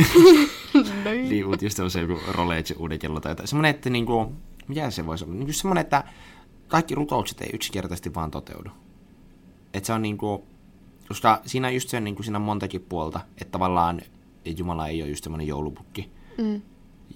Noin. 1.04 1.30
niin, 1.30 1.48
mutta 1.48 1.65
just 1.65 1.80
se 1.89 2.02
joku 2.02 2.19
Rolex 2.32 2.72
uuden 2.78 3.00
kello 3.00 3.19
tai 3.19 3.32
jotain. 3.32 3.48
Semmoinen, 3.48 3.69
että 3.69 3.89
niinku, 3.89 4.34
mikä 4.67 4.91
se 4.91 5.06
voisi 5.06 5.24
olla? 5.26 5.34
Niin 5.36 5.48
just 5.48 5.62
semmoinen, 5.62 5.82
että 5.82 6.04
kaikki 6.67 6.95
rukoukset 6.95 7.41
ei 7.41 7.50
yksinkertaisesti 7.54 8.13
vaan 8.15 8.32
toteudu. 8.32 8.69
Että 9.74 9.88
se 9.88 9.93
on 9.93 10.02
niinku, 10.02 10.43
koska 11.08 11.41
siinä 11.45 11.67
on 11.67 11.74
just 11.74 11.89
se, 11.89 12.00
niinku, 12.00 12.24
siinä 12.24 12.38
on 12.38 12.41
montakin 12.45 12.82
puolta, 12.82 13.19
että 13.41 13.52
tavallaan 13.52 14.02
Jumala 14.58 14.88
ei 14.88 15.02
ole 15.02 15.10
just 15.10 15.24
semmoinen 15.24 15.48
joulupukki, 15.48 16.10
Mm. 16.38 16.62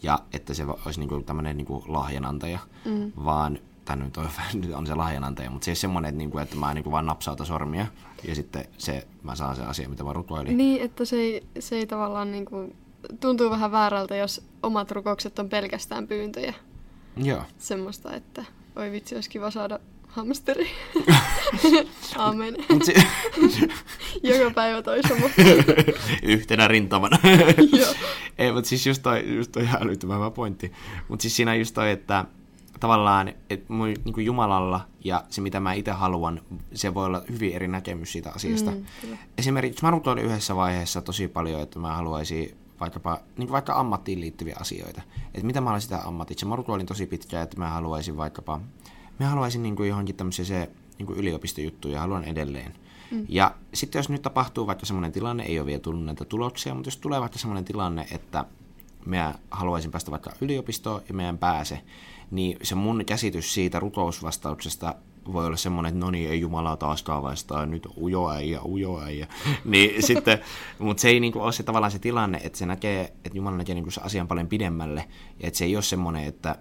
ja 0.04 0.20
että 0.34 0.54
se 0.54 0.66
olisi 0.86 1.00
niinku 1.00 1.22
tämmöinen 1.22 1.58
niinku 1.58 1.84
lahjanantaja, 1.88 2.60
Mm. 2.86 3.12
vaan, 3.26 3.60
tai 3.86 3.98
nyt 3.98 4.17
on, 4.17 4.30
nyt 4.62 4.74
on 4.74 4.88
se 4.88 4.96
lahjanantaja, 4.96 5.50
mutta 5.50 5.72
ole 5.72 5.76
semmoinen, 5.76 6.10
että, 6.10 6.17
niinku, 6.17 6.38
että 6.38 6.56
mä 6.56 6.74
niinku 6.74 6.91
vaan 6.91 7.06
napsautan 7.06 7.46
sormia 7.46 7.86
ja 8.28 8.36
sitten 8.36 8.65
se, 8.78 9.08
mä 9.24 9.36
saan 9.36 9.56
sen 9.56 9.67
asian, 9.67 9.89
mitä 9.89 10.04
mä 10.04 10.13
rukoilin. 10.13 10.58
Niin, 10.58 10.82
että 10.82 11.06
se 11.06 11.15
ei, 11.15 11.43
se 11.60 11.76
ei 11.76 11.88
tavallaan 11.88 12.32
niinku, 12.32 12.76
tuntuu 13.19 13.50
vähän 13.50 13.72
väärältä, 13.72 14.15
jos 14.15 14.46
omat 14.63 14.91
rukoukset 14.91 15.39
on 15.39 15.50
pelkästään 15.50 16.08
pyyntöjä. 16.08 16.54
Joo. 17.17 17.43
Semmoista, 17.58 18.13
että 18.13 18.46
oi 18.76 18.91
vitsi, 18.91 19.15
olisi 19.15 19.30
kiva 19.30 19.52
saada 19.52 19.80
hamsteri. 20.08 20.69
Amen. 22.17 22.56
Se, 22.84 22.93
Joka 24.24 24.52
päivä 24.56 24.82
toi 24.82 25.04
sama. 25.04 25.30
yhtenä 26.24 26.67
rintamana. 26.67 27.17
Joo. 27.80 27.93
ei, 28.38 28.52
mutta 28.52 28.69
siis 28.69 28.88
just 28.88 29.04
toi, 29.04 29.36
just 29.36 29.52
toi 29.52 29.63
ihan 29.63 29.84
älyttömän 29.84 30.17
hyvä 30.17 30.32
pointti. 30.32 30.72
Mutta 31.08 31.22
siis 31.22 31.36
siinä 31.36 31.56
just 31.56 31.74
toi, 31.74 31.91
että 31.91 32.26
tavallaan, 32.84 33.34
että 33.50 33.74
mun, 33.74 33.88
niin 33.88 34.13
kuin 34.13 34.26
Jumalalla 34.26 34.82
ja 35.04 35.24
se, 35.30 35.41
mitä 35.41 35.60
mä 35.60 35.74
itse 35.74 35.91
haluan, 35.91 36.41
se 36.74 36.93
voi 36.93 37.06
olla 37.06 37.22
hyvin 37.32 37.54
eri 37.54 37.67
näkemys 37.67 38.12
siitä 38.12 38.32
asiasta. 38.36 38.72
Mm, 38.72 38.86
kyllä. 39.02 39.17
Esimerkiksi 39.38 39.86
mä 39.86 39.91
rukoilin 39.91 40.26
yhdessä 40.26 40.56
vaiheessa 40.56 41.02
tosi 41.02 41.28
paljon, 41.28 41.62
että 41.62 41.80
mä 41.80 41.96
haluaisin 41.96 42.58
vaikkapa, 42.80 43.19
niin 43.38 43.48
kuin 43.48 43.52
vaikka 43.52 43.74
ammattiin 43.74 44.22
liittyviä 44.22 44.56
asioita. 44.60 45.02
Että 45.34 45.46
mitä 45.46 45.62
mä 45.62 45.65
haluaisin 45.65 45.89
sitä 45.89 46.08
ammatissa. 46.08 46.46
Mä 46.46 46.56
rukoilin 46.56 46.86
tosi 46.86 47.06
pitkään, 47.06 47.43
että 47.43 47.58
mä 47.58 47.69
haluaisin 47.69 48.17
vaikkapa, 48.17 48.60
mä 49.19 49.30
haluaisin 49.30 49.63
niin 49.63 49.76
kuin 49.76 49.89
johonkin 49.89 50.15
tämmöisiä 50.15 50.46
se 50.46 50.69
niin 50.98 51.08
kuin 51.08 51.19
yliopistojuttuja, 51.19 52.02
haluan 52.02 52.24
edelleen. 52.24 52.74
Mm. 53.12 53.26
Ja 53.30 53.56
sitten 53.74 54.00
jos 54.00 54.10
nyt 54.10 54.22
tapahtuu 54.22 54.67
vaikka 54.67 54.86
semmoinen 54.86 55.12
tilanne, 55.12 55.43
ei 55.43 55.60
ole 55.60 55.65
vielä 55.65 55.80
tullut 55.80 56.06
näitä 56.06 56.26
tuloksia, 56.26 56.76
mutta 56.76 56.88
jos 56.88 56.98
tulee 56.98 57.19
vaikka 57.19 57.39
semmoinen 57.39 57.65
tilanne, 57.65 58.08
että 58.12 58.46
mä 59.06 59.36
haluaisin 59.52 59.92
päästä 59.92 60.12
vaikka 60.12 60.32
yliopistoon 60.42 61.02
ja 61.08 61.13
meidän 61.13 61.38
pääse, 61.38 61.82
niin 62.32 62.58
se 62.63 62.76
mun 62.76 63.04
käsitys 63.06 63.54
siitä 63.54 63.80
rukousvastauksesta 63.80 64.96
voi 65.34 65.46
olla 65.46 65.58
semmoinen, 65.58 65.89
että 65.89 66.06
no 66.06 66.12
niin, 66.12 66.30
ei 66.30 66.39
Jumala 66.39 66.78
taaskaan 66.78 67.24
vastaa, 67.24 67.66
nyt 67.66 67.88
ujo 68.02 68.30
äijä, 68.30 68.62
ujo 68.62 69.02
äijä. 69.02 69.28
niin 69.66 70.04
sitten, 70.04 70.39
mutta 70.80 71.02
se 71.02 71.10
ei 71.10 71.20
niinku 71.20 71.39
ole 71.39 71.52
se 71.52 71.63
tavallaan 71.63 71.92
se 71.92 72.00
tilanne, 72.00 72.42
että 72.44 72.58
se 72.58 72.66
näkee, 72.66 73.02
että 73.02 73.38
Jumala 73.38 73.58
näkee 73.58 73.76
niinku 73.76 73.92
se 73.92 74.02
asian 74.02 74.28
paljon 74.28 74.48
pidemmälle, 74.48 75.06
ja 75.39 75.48
että 75.48 75.58
se 75.58 75.66
ei 75.66 75.76
ole 75.76 75.84
semmoinen, 75.84 76.24
että 76.24 76.56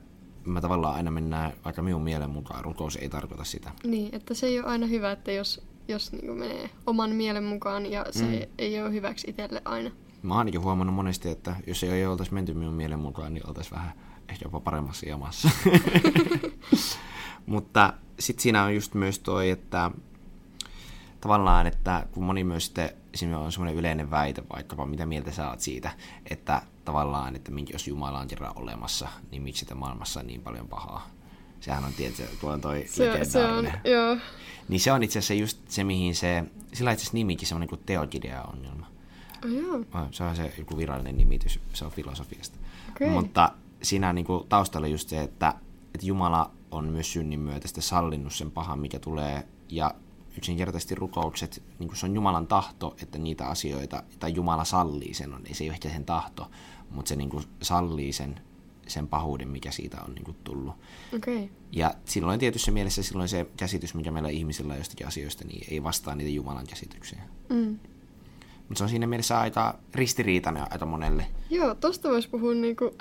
mä 0.45 0.61
tavallaan 0.61 0.95
aina 0.95 1.11
mennään 1.11 1.53
vaikka 1.65 1.83
minun 1.83 2.03
mielen 2.03 2.31
mukaan, 2.31 2.65
rukous 2.65 2.97
ei 2.97 3.09
tarkoita 3.09 3.45
sitä. 3.45 3.71
Niin, 3.85 4.15
että 4.15 4.35
se 4.35 4.47
ei 4.47 4.59
ole 4.59 4.69
aina 4.69 4.87
hyvä, 4.87 5.13
että 5.13 5.33
jos, 5.33 5.67
jos 5.89 6.13
niinku 6.13 6.35
menee 6.35 6.71
oman 6.87 7.11
mielen 7.11 7.45
mukaan 7.45 7.93
ja 7.93 8.07
se 8.11 8.25
mm. 8.25 8.53
ei 8.59 8.83
ole 8.83 8.93
hyväksi 8.93 9.31
itselle 9.31 9.63
aina. 9.65 9.91
Mä 10.23 10.35
oon 10.35 10.39
ainakin 10.39 10.61
huomannut 10.61 10.97
monesti, 10.97 11.29
että 11.29 11.57
jos 11.67 11.83
ei 11.83 12.07
oltaisi 12.07 12.35
menty 12.35 12.55
minun 12.55 12.75
mielen 12.75 12.99
mukaan, 12.99 13.35
niin 13.35 13.49
oltaisiin 13.49 13.75
vähän 13.75 13.93
ehkä 14.29 14.45
jopa 14.45 14.61
paremmassa 14.61 15.07
jamassa. 15.09 15.51
Mutta 17.47 17.93
sitten 18.19 18.43
siinä 18.43 18.65
on 18.65 18.75
just 18.75 18.95
myös 18.95 19.19
toi, 19.19 19.51
että 19.51 19.91
tavallaan, 21.21 21.67
että 21.67 22.07
kun 22.13 22.25
moni 22.25 22.45
myös 22.45 22.65
sitten, 22.65 22.91
esimerkiksi 23.15 23.45
on 23.45 23.53
semmoinen 23.53 23.75
yleinen 23.75 24.11
väite 24.11 24.43
vaikkapa, 24.53 24.87
mitä 24.87 25.07
mieltä 25.07 25.33
sä 25.33 25.51
oot 25.51 25.61
siitä, 25.61 25.91
että 26.31 26.63
tavallaan, 26.85 27.37
että 27.37 27.51
minkä 27.51 27.73
jos 27.75 27.89
Jumala 27.89 28.19
on 28.19 28.29
kerran 28.29 28.53
olemassa, 28.57 29.09
niin 29.31 29.43
miksi 29.43 29.61
sitä 29.61 29.75
maailmassa 29.75 30.21
on 30.21 30.27
niin 30.27 30.43
paljon 30.43 30.69
pahaa. 30.69 31.11
Sehän 31.61 31.85
on 31.85 31.93
tietysti, 31.93 32.37
tuo 32.41 32.51
on 32.51 32.61
toi 32.61 32.85
Se, 32.87 33.25
se 33.25 33.45
on, 33.45 33.73
joo. 33.85 34.17
Niin 34.69 34.81
se 34.81 34.93
on 34.93 35.03
itse 35.03 35.19
asiassa 35.19 35.35
just 35.35 35.59
se, 35.69 35.85
mihin 35.85 36.15
se, 36.15 36.45
sillä 36.73 36.89
on 36.89 36.93
itse 36.93 37.03
asiassa 37.03 37.17
nimikin 37.17 37.49
semmoinen 37.49 37.69
kuin 37.69 37.81
teogidea-ongelma. 37.87 38.92
Oh, 39.45 39.51
joo. 39.51 39.85
Se 40.11 40.25
on 40.25 40.37
se 40.37 40.55
joku 40.59 40.77
virallinen 40.77 41.17
nimitys, 41.17 41.61
se 41.73 41.85
on 41.85 41.91
filosofiasta. 41.91 42.59
Okei. 42.91 43.11
Mutta 43.11 43.53
siinä 43.83 44.13
niin 44.13 44.25
kuin, 44.25 44.49
taustalla 44.49 44.87
just 44.87 45.09
se, 45.09 45.21
että, 45.21 45.55
että 45.95 46.07
Jumala 46.07 46.51
on 46.71 46.85
myös 46.85 47.13
synnin 47.13 47.41
myötä 47.41 47.69
sitten 47.69 47.83
sallinnut 47.83 48.33
sen 48.33 48.51
pahan, 48.51 48.79
mikä 48.79 48.99
tulee, 48.99 49.47
ja 49.69 49.95
yksinkertaisesti 50.37 50.95
rukoukset, 50.95 51.63
niin 51.79 51.89
kuin 51.89 51.97
se 51.97 52.07
on 52.07 52.15
Jumalan 52.15 52.47
tahto, 52.47 52.97
että 53.03 53.19
niitä 53.19 53.47
asioita, 53.47 54.03
tai 54.19 54.35
Jumala 54.35 54.65
sallii 54.65 55.15
sen, 55.15 55.35
on, 55.35 55.43
ei 55.47 55.55
se 55.55 55.65
ei 55.65 55.71
ole 55.71 55.75
ehkä 55.75 55.89
sen 55.89 56.05
tahto, 56.05 56.51
mutta 56.91 57.09
se 57.09 57.17
niin 57.17 57.31
kuin 57.31 57.45
sallii 57.63 58.13
sen, 58.13 58.41
sen 58.87 59.09
pahuuden, 59.09 59.49
mikä 59.49 59.71
siitä 59.71 60.01
on 60.09 60.15
niin 60.15 60.25
kuin 60.25 60.37
tullut. 60.45 60.75
Okei. 61.15 61.51
Ja 61.73 61.95
silloin 62.05 62.41
tietyssä 62.41 62.71
mielessä 62.71 63.03
silloin 63.03 63.29
se 63.29 63.47
käsitys, 63.57 63.95
mikä 63.95 64.11
meillä 64.11 64.29
ihmisillä 64.29 64.73
on 64.73 64.79
jostakin 64.79 65.07
asioista, 65.07 65.45
niin 65.45 65.67
ei 65.71 65.83
vastaa 65.83 66.15
niitä 66.15 66.31
Jumalan 66.31 66.67
käsityksiä. 66.67 67.23
Mm. 67.49 67.79
Mutta 68.73 68.79
se 68.79 68.85
on 68.85 68.91
siinä 68.91 69.07
mielessä 69.07 69.41
aika 69.41 69.79
ristiriitainen 69.95 70.67
aika 70.71 70.87
monelle. 70.87 71.27
Joo, 71.51 71.75
tosta 71.75 72.09
voisi 72.09 72.29
puhua 72.29 72.55
niinku 72.55 72.95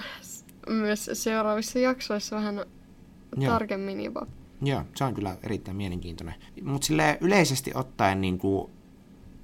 myös 0.70 1.10
seuraavissa 1.14 1.80
jaksoissa 1.80 2.36
vähän 2.36 2.66
Joo. 3.38 3.54
tarkemmin 3.54 4.02
jopa. 4.02 4.28
Joo, 4.62 4.84
se 4.96 5.04
on 5.04 5.14
kyllä 5.14 5.36
erittäin 5.44 5.78
mielenkiintoinen. 5.78 6.36
Mutta 6.64 6.88
sille 6.88 7.18
yleisesti 7.22 7.72
ottaen, 7.74 8.22
niin 8.22 8.38
kuin, 8.38 8.72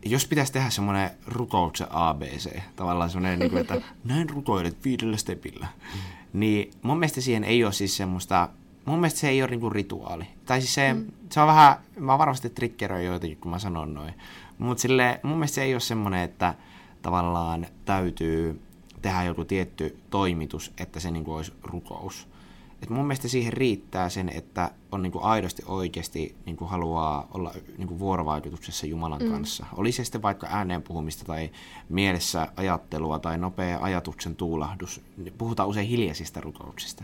jos 0.06 0.28
pitäisi 0.28 0.54
tehdä 0.54 0.70
semmoinen 0.70 1.10
rukouksen 1.28 1.88
ABC, 1.90 2.60
tavallaan 2.76 3.10
semmoinen, 3.10 3.40
niin 3.40 3.52
kuin, 3.52 3.62
että 3.62 3.82
näin 4.04 4.30
rukoilet 4.30 4.86
viidellä 4.86 5.18
stepillä, 5.18 5.68
niin 6.34 6.72
mun 6.82 7.00
mielestä 7.00 7.22
siihen 7.22 7.44
ei 7.44 7.64
ole 7.64 7.74
siis 7.74 7.98
semmoista, 7.98 8.50
mun 8.86 9.00
mielestä 9.00 9.20
se 9.20 9.30
ei 9.30 9.42
ole 9.42 9.50
niinku 9.50 9.70
rituaali. 9.70 10.28
Tai 10.46 10.62
siis 10.62 10.74
se, 10.74 10.94
mm. 10.94 11.06
se 11.32 11.42
on 11.42 11.48
vähän, 11.48 11.76
mä 12.00 12.18
varmasti 12.18 12.50
triggeröin 12.50 13.06
joitakin, 13.06 13.38
kun 13.38 13.52
mä 13.52 13.60
sanon 13.60 13.94
noin. 13.94 14.14
Mutta 14.58 14.82
sille 14.82 15.20
mun 15.24 15.38
mielestä 15.38 15.56
se 15.56 15.64
ei 15.64 15.74
ole 15.74 15.80
semmoinen, 15.80 16.24
että 16.24 16.56
tavallaan 17.02 17.68
täytyy 17.86 18.62
tehdä 19.02 19.24
joku 19.24 19.46
tietty 19.46 20.00
toimitus, 20.10 20.72
että 20.78 21.00
se 21.00 21.12
niinku 21.12 21.34
olisi 21.34 21.54
rukous. 21.64 22.28
Et 22.84 22.90
mun 22.90 23.06
mielestä 23.06 23.28
siihen 23.28 23.54
riittää 23.54 24.10
sen, 24.10 24.30
että 24.30 24.72
on 24.92 25.04
niinku 25.04 25.20
aidosti 25.22 25.64
oikeasti 25.66 26.36
niinku 26.46 26.66
haluaa 26.66 27.28
olla 27.34 27.54
niinku 27.78 28.00
vuorovaikutuksessa 28.00 28.86
Jumalan 28.86 29.22
mm. 29.22 29.32
kanssa. 29.32 29.66
Oli 29.78 29.92
se 29.92 30.04
sitten 30.04 30.22
vaikka 30.22 30.48
ääneen 30.48 30.82
puhumista 30.84 31.26
tai 31.26 31.50
mielessä 31.90 32.48
ajattelua 32.56 33.20
tai 33.20 33.38
nopea 33.38 33.80
ajatuksen 33.82 34.36
tuulahdus. 34.36 35.02
Puhutaan 35.38 35.70
usein 35.70 35.88
hiljaisista 35.88 36.42
rukouksista. 36.42 37.04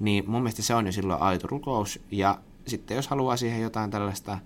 Niin 0.00 0.30
mun 0.30 0.42
mielestä 0.42 0.62
se 0.62 0.74
on 0.74 0.86
jo 0.86 0.92
silloin 0.92 1.22
aito 1.22 1.46
rukous. 1.46 2.00
Ja 2.10 2.38
sitten 2.66 2.94
jos 2.94 3.08
haluaa 3.08 3.36
siihen 3.36 3.62
jotain 3.62 3.90
tällaista 3.90 4.38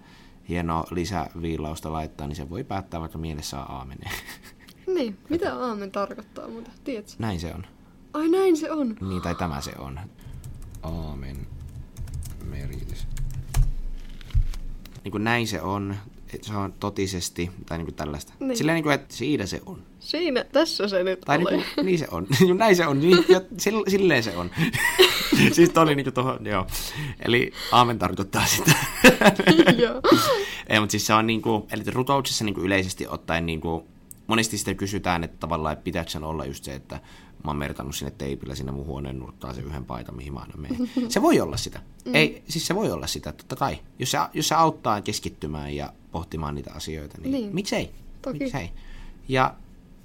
hienoa 0.49 0.85
lisäviilausta 0.91 1.93
laittaa, 1.93 2.27
niin 2.27 2.37
se 2.37 2.51
voi 2.51 2.65
päättää 2.65 3.01
vaikka 3.01 3.19
mielessä 3.19 3.61
aameneen. 3.61 4.13
Niin, 4.87 5.19
mitä 5.29 5.57
aamen 5.57 5.91
tarkoittaa 5.91 6.49
muuten, 6.49 6.73
tiedätkö? 6.85 7.13
Näin 7.19 7.41
se 7.41 7.55
on. 7.55 7.67
Ai 8.13 8.29
näin 8.29 8.57
se 8.57 8.71
on. 8.71 8.97
Niin, 9.01 9.23
tai 9.23 9.35
tämä 9.35 9.61
se 9.61 9.73
on. 9.79 10.01
Aamen 10.83 11.47
merkitys. 12.45 13.07
Niin 15.05 15.13
kuin 15.13 15.25
näin 15.25 15.49
se 15.49 15.61
on, 15.61 15.97
se 16.43 16.57
on 16.57 16.73
totisesti, 16.73 17.51
tai 17.67 17.79
niin 17.79 17.87
kuin 17.87 17.95
tällaista. 17.95 18.33
Niin. 18.41 18.57
Silleen 18.57 18.75
niin 18.75 18.83
kuin, 18.83 18.95
että 18.95 19.15
siinä 19.15 19.47
se 19.47 19.63
on. 19.67 19.83
Siinä, 20.03 20.45
tässä 20.53 20.89
se 20.89 21.05
nyt 21.05 21.21
Tai 21.21 21.39
niin, 21.39 21.49
oli. 21.49 21.65
kuin, 21.75 21.87
niin 21.87 21.99
se 21.99 22.07
on. 22.11 22.27
Niin, 22.41 22.57
näin 22.57 22.77
se 22.77 22.87
on. 22.87 23.01
Niin, 23.01 23.19
sill- 23.39 23.91
silleen 23.91 24.23
se 24.23 24.37
on. 24.37 24.51
siis 25.53 25.71
toi 25.71 25.83
oli 25.83 25.95
niin 25.95 26.05
kuin 26.05 26.15
tohon, 26.15 26.47
joo. 26.47 26.67
Eli 27.25 27.53
aamen 27.73 27.99
tarkoittaa 27.99 28.47
sitä. 28.47 28.73
Joo. 29.83 30.01
Ei, 30.67 30.81
mutta 30.81 30.91
siis 30.91 31.07
se 31.07 31.15
on 31.15 31.27
niin 31.27 31.43
kuin, 31.43 31.63
eli 31.73 31.83
rukouksessa 31.87 32.45
niin 32.45 32.55
kuin 32.55 32.65
yleisesti 32.67 33.07
ottaen 33.07 33.47
niin 33.47 33.61
kuin, 33.61 33.85
monesti 34.27 34.59
sitä 34.59 34.75
kysytään, 34.75 35.25
että 35.25 35.37
tavallaan 35.41 35.73
että 35.73 35.83
pitääkö 35.85 36.11
sen 36.11 36.25
olla 36.25 36.45
just 36.45 36.65
se, 36.65 36.75
että 36.75 36.95
mä 37.45 37.51
oon 37.51 37.57
merkannut 37.57 37.95
sinne 37.97 38.13
teipillä 38.19 38.55
sinne 38.55 38.73
mun 38.73 38.87
huoneen 38.87 39.19
nurkkaan 39.19 39.55
se 39.55 39.61
yhden 39.61 39.85
paikan, 39.85 40.17
mihin 40.17 40.33
mä 40.33 40.41
aina 40.41 40.55
menen. 40.57 40.91
Se 41.09 41.23
voi 41.23 41.41
olla 41.41 41.57
sitä. 41.57 41.81
Mm. 42.05 42.15
Ei, 42.15 42.43
siis 42.49 42.67
se 42.67 42.75
voi 42.75 42.91
olla 42.91 43.07
sitä, 43.07 43.33
totta 43.33 43.57
kai. 43.57 43.79
Jos 43.99 44.11
se, 44.11 44.19
jos 44.35 44.49
se 44.49 44.55
auttaa 44.55 45.01
keskittymään 45.01 45.77
ja 45.77 45.93
pohtimaan 46.13 46.55
niitä 46.55 46.73
asioita, 46.75 47.19
niin, 47.21 47.33
Niin. 47.33 47.55
miksei? 47.55 47.91
Toki. 48.23 48.39
Miksei? 48.39 48.71
Ja 49.29 49.55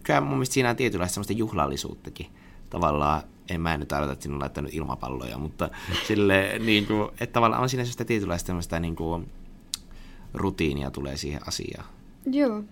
kyllä 0.08 0.22
mun 0.22 0.30
mielestä 0.34 0.54
siinä 0.54 0.70
on 0.70 0.76
tietynlaista 0.76 1.14
semmoista 1.14 1.34
juhlallisuuttakin. 1.34 2.28
Tavallaan, 2.70 3.22
en 3.50 3.62
mä 3.62 3.74
en 3.74 3.80
nyt 3.80 3.90
tarkoita, 3.90 4.14
että 4.14 4.24
sinne 4.24 4.36
on 4.36 4.42
laittanut 4.42 4.74
ilmapalloja, 4.74 5.38
mutta 5.38 5.70
sille, 6.08 6.60
niin 6.60 6.86
kuin, 6.86 7.10
että 7.20 7.34
tavallaan 7.34 7.62
on 7.62 7.70
siinä 7.70 7.84
semmoista 7.84 8.06
tietynlaista 8.06 8.48
semmoista 8.48 8.80
niin 8.80 8.96
kuin, 8.96 9.28
rutiinia 10.34 10.92
tulee 10.92 11.18
siihen 11.18 11.48
asiaan. 11.48 11.86
Joo. 12.32 12.64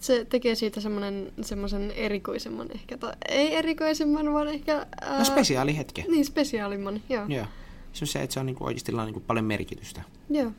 Se 0.00 0.24
tekee 0.24 0.54
siitä 0.54 0.80
semmoinen, 0.80 1.32
semmoisen 1.40 1.90
erikoisemman 1.90 2.66
ehkä, 2.74 2.98
tai 2.98 3.12
ei 3.28 3.54
erikoisemman, 3.54 4.32
vaan 4.32 4.48
ehkä... 4.48 4.86
Ää, 5.00 5.18
No 5.18 5.24
spesiaali 5.24 5.76
hetke. 5.76 6.04
Niin, 6.08 6.24
spesiaalimman, 6.24 7.00
joo. 7.08 7.24
Joo. 7.28 7.46
Se 7.92 8.02
on 8.02 8.06
se, 8.06 8.22
että 8.22 8.34
se 8.34 8.40
on 8.40 8.46
niin 8.46 8.56
kuin 8.56 8.66
oikeasti 8.66 8.92
niin 8.92 9.12
kuin 9.12 9.24
paljon 9.26 9.44
merkitystä. 9.44 10.02
Joo. 10.30 10.52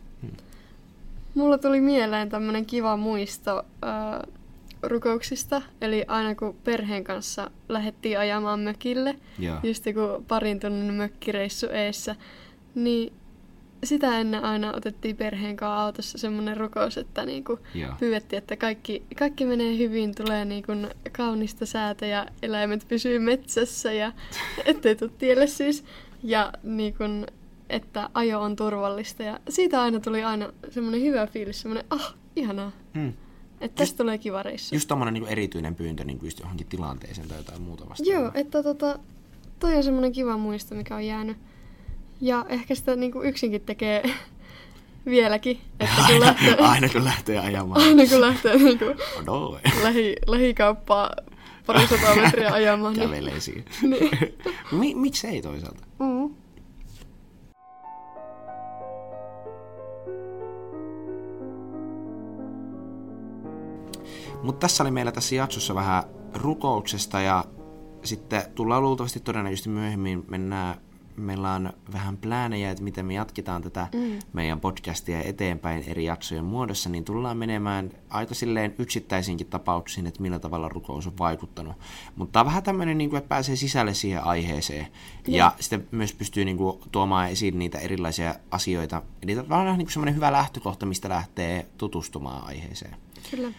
Mulla 1.36 1.58
tuli 1.58 1.82
mieleen 1.82 2.30
tämmönen 2.30 2.66
kiva 2.66 2.98
muisto 2.98 3.66
ää, 3.82 4.24
rukouksista, 4.84 5.62
eli 5.82 6.06
aina 6.08 6.36
kun 6.36 6.58
perheen 6.64 7.04
kanssa 7.04 7.52
lähdettiin 7.70 8.20
ajamaan 8.20 8.60
mökille, 8.60 9.16
Joo. 9.40 9.58
just 9.64 9.86
joku 9.86 10.26
parin 10.28 10.60
tunnin 10.60 10.94
mökkireissu 10.94 11.68
eessä, 11.70 12.16
niin 12.76 13.14
sitä 13.84 14.20
ennen 14.20 14.44
aina 14.44 14.74
otettiin 14.76 15.18
perheen 15.18 15.56
kanssa 15.56 15.84
autossa 15.84 16.18
semmoinen 16.18 16.58
rukous, 16.58 16.98
että 16.98 17.26
niinku 17.26 17.60
Joo. 17.74 17.94
pyydettiin, 18.00 18.38
että 18.38 18.56
kaikki, 18.56 19.04
kaikki 19.20 19.46
menee 19.46 19.78
hyvin, 19.78 20.16
tulee 20.16 20.46
niinku 20.46 20.72
kaunista 21.18 21.66
säätä 21.66 22.06
ja 22.06 22.26
eläimet 22.42 22.86
pysyy 22.88 23.20
metsässä 23.20 23.94
ja 23.94 24.12
ettei 24.66 24.96
tule 24.96 25.12
tielle 25.18 25.48
siis. 25.48 25.86
Ja 26.24 26.54
niinku, 26.64 27.04
että 27.70 28.10
ajo 28.14 28.42
on 28.42 28.56
turvallista 28.56 29.24
ja 29.24 29.40
siitä 29.50 29.82
aina 29.82 30.00
tuli 30.00 30.24
aina 30.24 30.54
semmoinen 30.70 31.02
hyvä 31.02 31.28
fiilis, 31.28 31.62
semmoinen 31.62 31.86
ah, 31.90 32.16
ihanaa. 32.36 32.72
Mm. 32.94 33.14
Että 33.62 33.76
tästä 33.84 33.98
tulee 33.98 34.18
kiva 34.18 34.44
reissu. 34.44 34.76
Just 34.76 34.88
tommonen 34.88 35.14
niin 35.14 35.28
erityinen 35.28 35.76
pyyntö 35.76 36.04
niin 36.04 36.20
kuin 36.20 36.28
just 36.28 36.40
johonkin 36.40 36.68
tilanteeseen 36.68 37.28
tai 37.28 37.38
jotain 37.38 37.62
muuta 37.62 37.90
vastaavaa. 37.90 38.22
Joo, 38.22 38.32
että 38.34 38.64
tota, 38.64 39.00
toi 39.60 39.76
on 39.76 39.84
semmoinen 39.84 40.12
kiva 40.12 40.38
muisto, 40.38 40.76
mikä 40.76 40.96
on 40.96 41.06
jäänyt. 41.06 41.38
Ja 42.22 42.46
ehkä 42.50 42.76
sitä 42.76 42.96
niinku 42.96 43.22
yksinkin 43.22 43.62
tekee 43.62 44.04
vieläkin, 45.06 45.60
että 45.80 45.96
kun 45.96 46.06
aina, 46.14 46.26
lähtee, 46.26 46.56
aina 46.72 46.90
kun 46.90 47.04
lähtee 47.06 47.40
ajamaan. 47.40 47.82
aina 47.82 48.04
kun 48.10 48.22
lähtee 48.22 48.58
niinku 48.58 48.86
No, 49.28 49.60
lähi, 49.84 50.16
lähikauppaa 50.28 51.12
pari 51.66 51.88
sataa 51.88 52.16
metriä 52.16 52.52
ajamaan. 52.54 52.94
Niin, 52.94 53.10
Kävelee 53.10 53.40
siihen. 53.40 53.64
niin. 53.82 54.10
Mi- 54.72 54.96
miksei 54.96 55.42
toisaalta? 55.42 55.84
Mm. 56.00 56.36
Mutta 64.44 64.60
tässä 64.60 64.84
oli 64.84 64.92
meillä 64.92 65.12
tässä 65.12 65.36
jaksossa 65.36 65.76
vähän 65.76 66.04
rukouksesta 66.34 67.22
ja 67.22 67.46
sitten 68.04 68.42
tullaan 68.56 68.84
luultavasti 68.84 69.20
todennäköisesti 69.20 69.70
myöhemmin 69.70 70.26
mennään, 70.28 70.76
meillä 71.16 71.54
on 71.54 71.74
vähän 71.94 72.18
pläänejä, 72.18 72.72
että 72.72 72.84
miten 72.84 73.06
me 73.06 73.14
jatketaan 73.14 73.62
tätä 73.62 73.88
mm. 73.94 74.20
meidän 74.34 74.60
podcastia 74.60 75.22
eteenpäin 75.22 75.84
eri 75.88 76.06
jaksojen 76.06 76.46
muodossa, 76.46 76.90
niin 76.90 77.06
tullaan 77.06 77.38
menemään 77.38 77.92
aika 78.10 78.36
silleen 78.36 78.76
yksittäisiinkin 78.80 79.48
tapauksiin, 79.48 80.08
että 80.08 80.22
millä 80.22 80.40
tavalla 80.40 80.70
rukous 80.70 81.08
on 81.08 81.18
vaikuttanut. 81.20 81.76
Mutta 82.16 82.32
tämä 82.32 82.42
on 82.42 82.48
vähän 82.48 82.64
tämmöinen, 82.64 82.98
niin 82.98 83.10
kuin, 83.10 83.18
että 83.18 83.30
pääsee 83.30 83.56
sisälle 83.56 83.94
siihen 83.94 84.24
aiheeseen 84.24 84.88
ja 85.28 85.52
sitten 85.60 85.88
myös 85.92 86.14
pystyy 86.14 86.46
niin 86.46 86.58
kuin, 86.58 86.80
tuomaan 86.92 87.30
esiin 87.30 87.60
niitä 87.60 87.78
erilaisia 87.78 88.36
asioita. 88.52 89.02
Eli 89.22 89.36
tämä 89.36 89.60
on 89.60 89.66
vähän 89.66 89.80
niin 89.80 89.90
semmoinen 89.90 90.16
hyvä 90.16 90.32
lähtökohta, 90.32 90.86
mistä 90.86 91.10
lähtee 91.10 91.66
tutustumaan 91.78 92.48
aiheeseen. 92.48 92.96
Kyllä. 93.32 93.52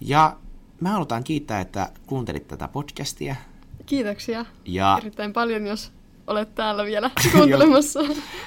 Ja 0.00 0.36
me 0.80 0.88
halutaan 0.88 1.24
kiittää, 1.24 1.60
että 1.60 1.92
kuuntelit 2.06 2.48
tätä 2.48 2.68
podcastia. 2.68 3.36
Kiitoksia 3.86 4.44
Ja, 4.64 4.98
erittäin 5.00 5.32
paljon, 5.32 5.66
jos 5.66 5.92
olet 6.26 6.54
täällä 6.54 6.84
vielä 6.84 7.10
kuuntelemassa. 7.32 8.00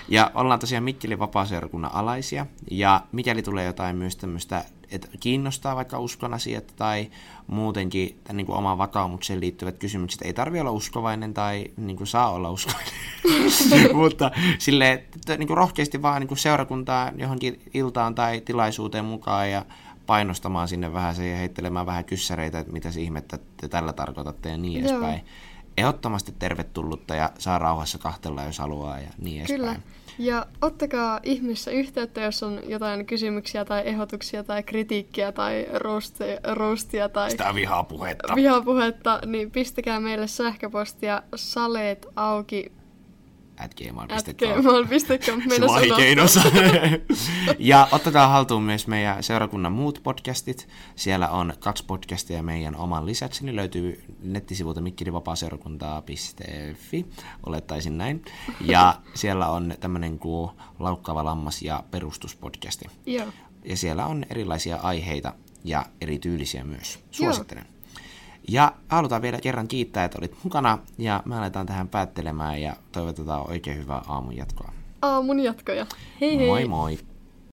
ja 0.09 0.31
ollaan 0.33 0.59
tosiaan 0.59 0.83
Mikkelin 0.83 1.19
vapaaseurakunnan 1.19 1.91
alaisia. 1.93 2.45
Ja 2.71 3.01
mikäli 3.11 3.41
tulee 3.41 3.65
jotain 3.65 3.95
myös 3.95 4.15
tämmöistä, 4.15 4.65
että 4.91 5.07
kiinnostaa 5.19 5.75
vaikka 5.75 5.99
uskon 5.99 6.33
asiat 6.33 6.73
tai 6.75 7.11
muutenkin 7.47 8.19
tämän 8.23 8.37
niin 8.37 8.45
kuin 8.45 8.57
omaan 8.57 8.77
vakaumukseen 8.77 9.39
liittyvät 9.39 9.77
kysymykset, 9.77 10.21
ei 10.21 10.33
tarvi 10.33 10.59
olla 10.59 10.71
uskovainen 10.71 11.33
tai 11.33 11.65
niin 11.77 11.97
kuin 11.97 12.07
saa 12.07 12.31
olla 12.31 12.51
uskovainen. 12.51 12.93
Mutta 14.03 14.31
sille 14.59 14.91
että 14.91 15.37
niin 15.37 15.47
kuin 15.47 15.57
rohkeasti 15.57 16.01
vaan 16.01 16.19
niin 16.19 16.27
kuin 16.27 16.37
seurakuntaa 16.37 17.11
johonkin 17.17 17.61
iltaan 17.73 18.15
tai 18.15 18.41
tilaisuuteen 18.41 19.05
mukaan 19.05 19.51
ja 19.51 19.65
painostamaan 20.05 20.67
sinne 20.67 20.93
vähän 20.93 21.15
ja 21.29 21.37
heittelemään 21.37 21.85
vähän 21.85 22.05
kyssäreitä, 22.05 22.59
että 22.59 22.73
mitä 22.73 22.91
se 22.91 23.01
ihmettä 23.01 23.39
te 23.61 23.67
tällä 23.67 23.93
tarkoitatte 23.93 24.49
ja 24.49 24.57
niin 24.57 24.83
Joo. 24.83 24.89
edespäin. 24.89 25.25
Ehdottomasti 25.77 26.33
tervetullutta 26.39 27.15
ja 27.15 27.31
saa 27.39 27.59
rauhassa 27.59 27.97
kahtella, 27.97 28.43
jos 28.43 28.59
haluaa 28.59 28.99
ja 28.99 29.09
niin 29.17 29.45
Kyllä. 29.47 29.71
edespäin. 29.71 29.93
Ja 30.19 30.45
ottakaa 30.61 31.19
ihmeessä 31.23 31.71
yhteyttä, 31.71 32.21
jos 32.21 32.43
on 32.43 32.59
jotain 32.67 33.05
kysymyksiä 33.05 33.65
tai 33.65 33.81
ehdotuksia 33.85 34.43
tai 34.43 34.63
kritiikkiä 34.63 35.31
tai 35.31 35.65
roastia 36.53 37.09
tai 37.09 37.31
Sitä 37.31 37.55
vihaa 37.55 37.83
puhetta. 37.83 38.35
vihapuhetta, 38.35 39.19
niin 39.25 39.51
pistäkää 39.51 39.99
meille 39.99 40.27
sähköpostia 40.27 41.21
saleet 41.35 42.07
auki 42.15 42.71
at 43.57 43.75
gmail.com. 43.75 44.17
At 44.17 44.25
vaikein 45.67 46.19
osa. 46.19 46.41
ja 47.59 47.87
ottakaa 47.91 48.27
haltuun 48.27 48.63
myös 48.63 48.87
meidän 48.87 49.23
seurakunnan 49.23 49.71
muut 49.71 49.99
podcastit. 50.03 50.67
Siellä 50.95 51.29
on 51.29 51.53
kaksi 51.59 51.85
podcastia 51.85 52.43
meidän 52.43 52.75
oman 52.75 53.05
lisäksi. 53.05 53.45
Ne 53.45 53.55
löytyy 53.55 54.03
nettisivulta 54.23 54.81
mikkelivapaaseurakuntaa.fi, 54.81 57.05
olettaisin 57.45 57.97
näin. 57.97 58.25
Ja 58.61 58.95
siellä 59.15 59.49
on 59.49 59.75
tämmöinen 59.79 60.19
kuin 60.19 60.51
Laukkaava 60.79 61.25
lammas 61.25 61.61
ja 61.61 61.83
perustuspodcasti. 61.91 62.85
Joo. 63.05 63.27
Ja 63.65 63.77
siellä 63.77 64.05
on 64.05 64.25
erilaisia 64.29 64.77
aiheita 64.77 65.33
ja 65.63 65.85
erityylisiä 66.01 66.63
myös. 66.63 66.99
Suosittelen. 67.11 67.72
Ja 68.49 68.73
halutaan 68.87 69.21
vielä 69.21 69.39
kerran 69.41 69.67
kiittää, 69.67 70.05
että 70.05 70.17
olit 70.17 70.35
mukana 70.43 70.77
ja 70.97 71.23
me 71.25 71.37
aletaan 71.37 71.65
tähän 71.65 71.87
päättelemään 71.87 72.61
ja 72.61 72.75
toivotetaan 72.91 73.49
oikein 73.49 73.77
hyvää 73.77 74.01
aamun 74.07 74.37
jatkoa. 74.37 74.73
Aamun 75.01 75.39
jatkoja. 75.39 75.85
Hei 76.21 76.37
hei. 76.37 76.47
Moi 76.47 76.65
moi! 76.65 76.97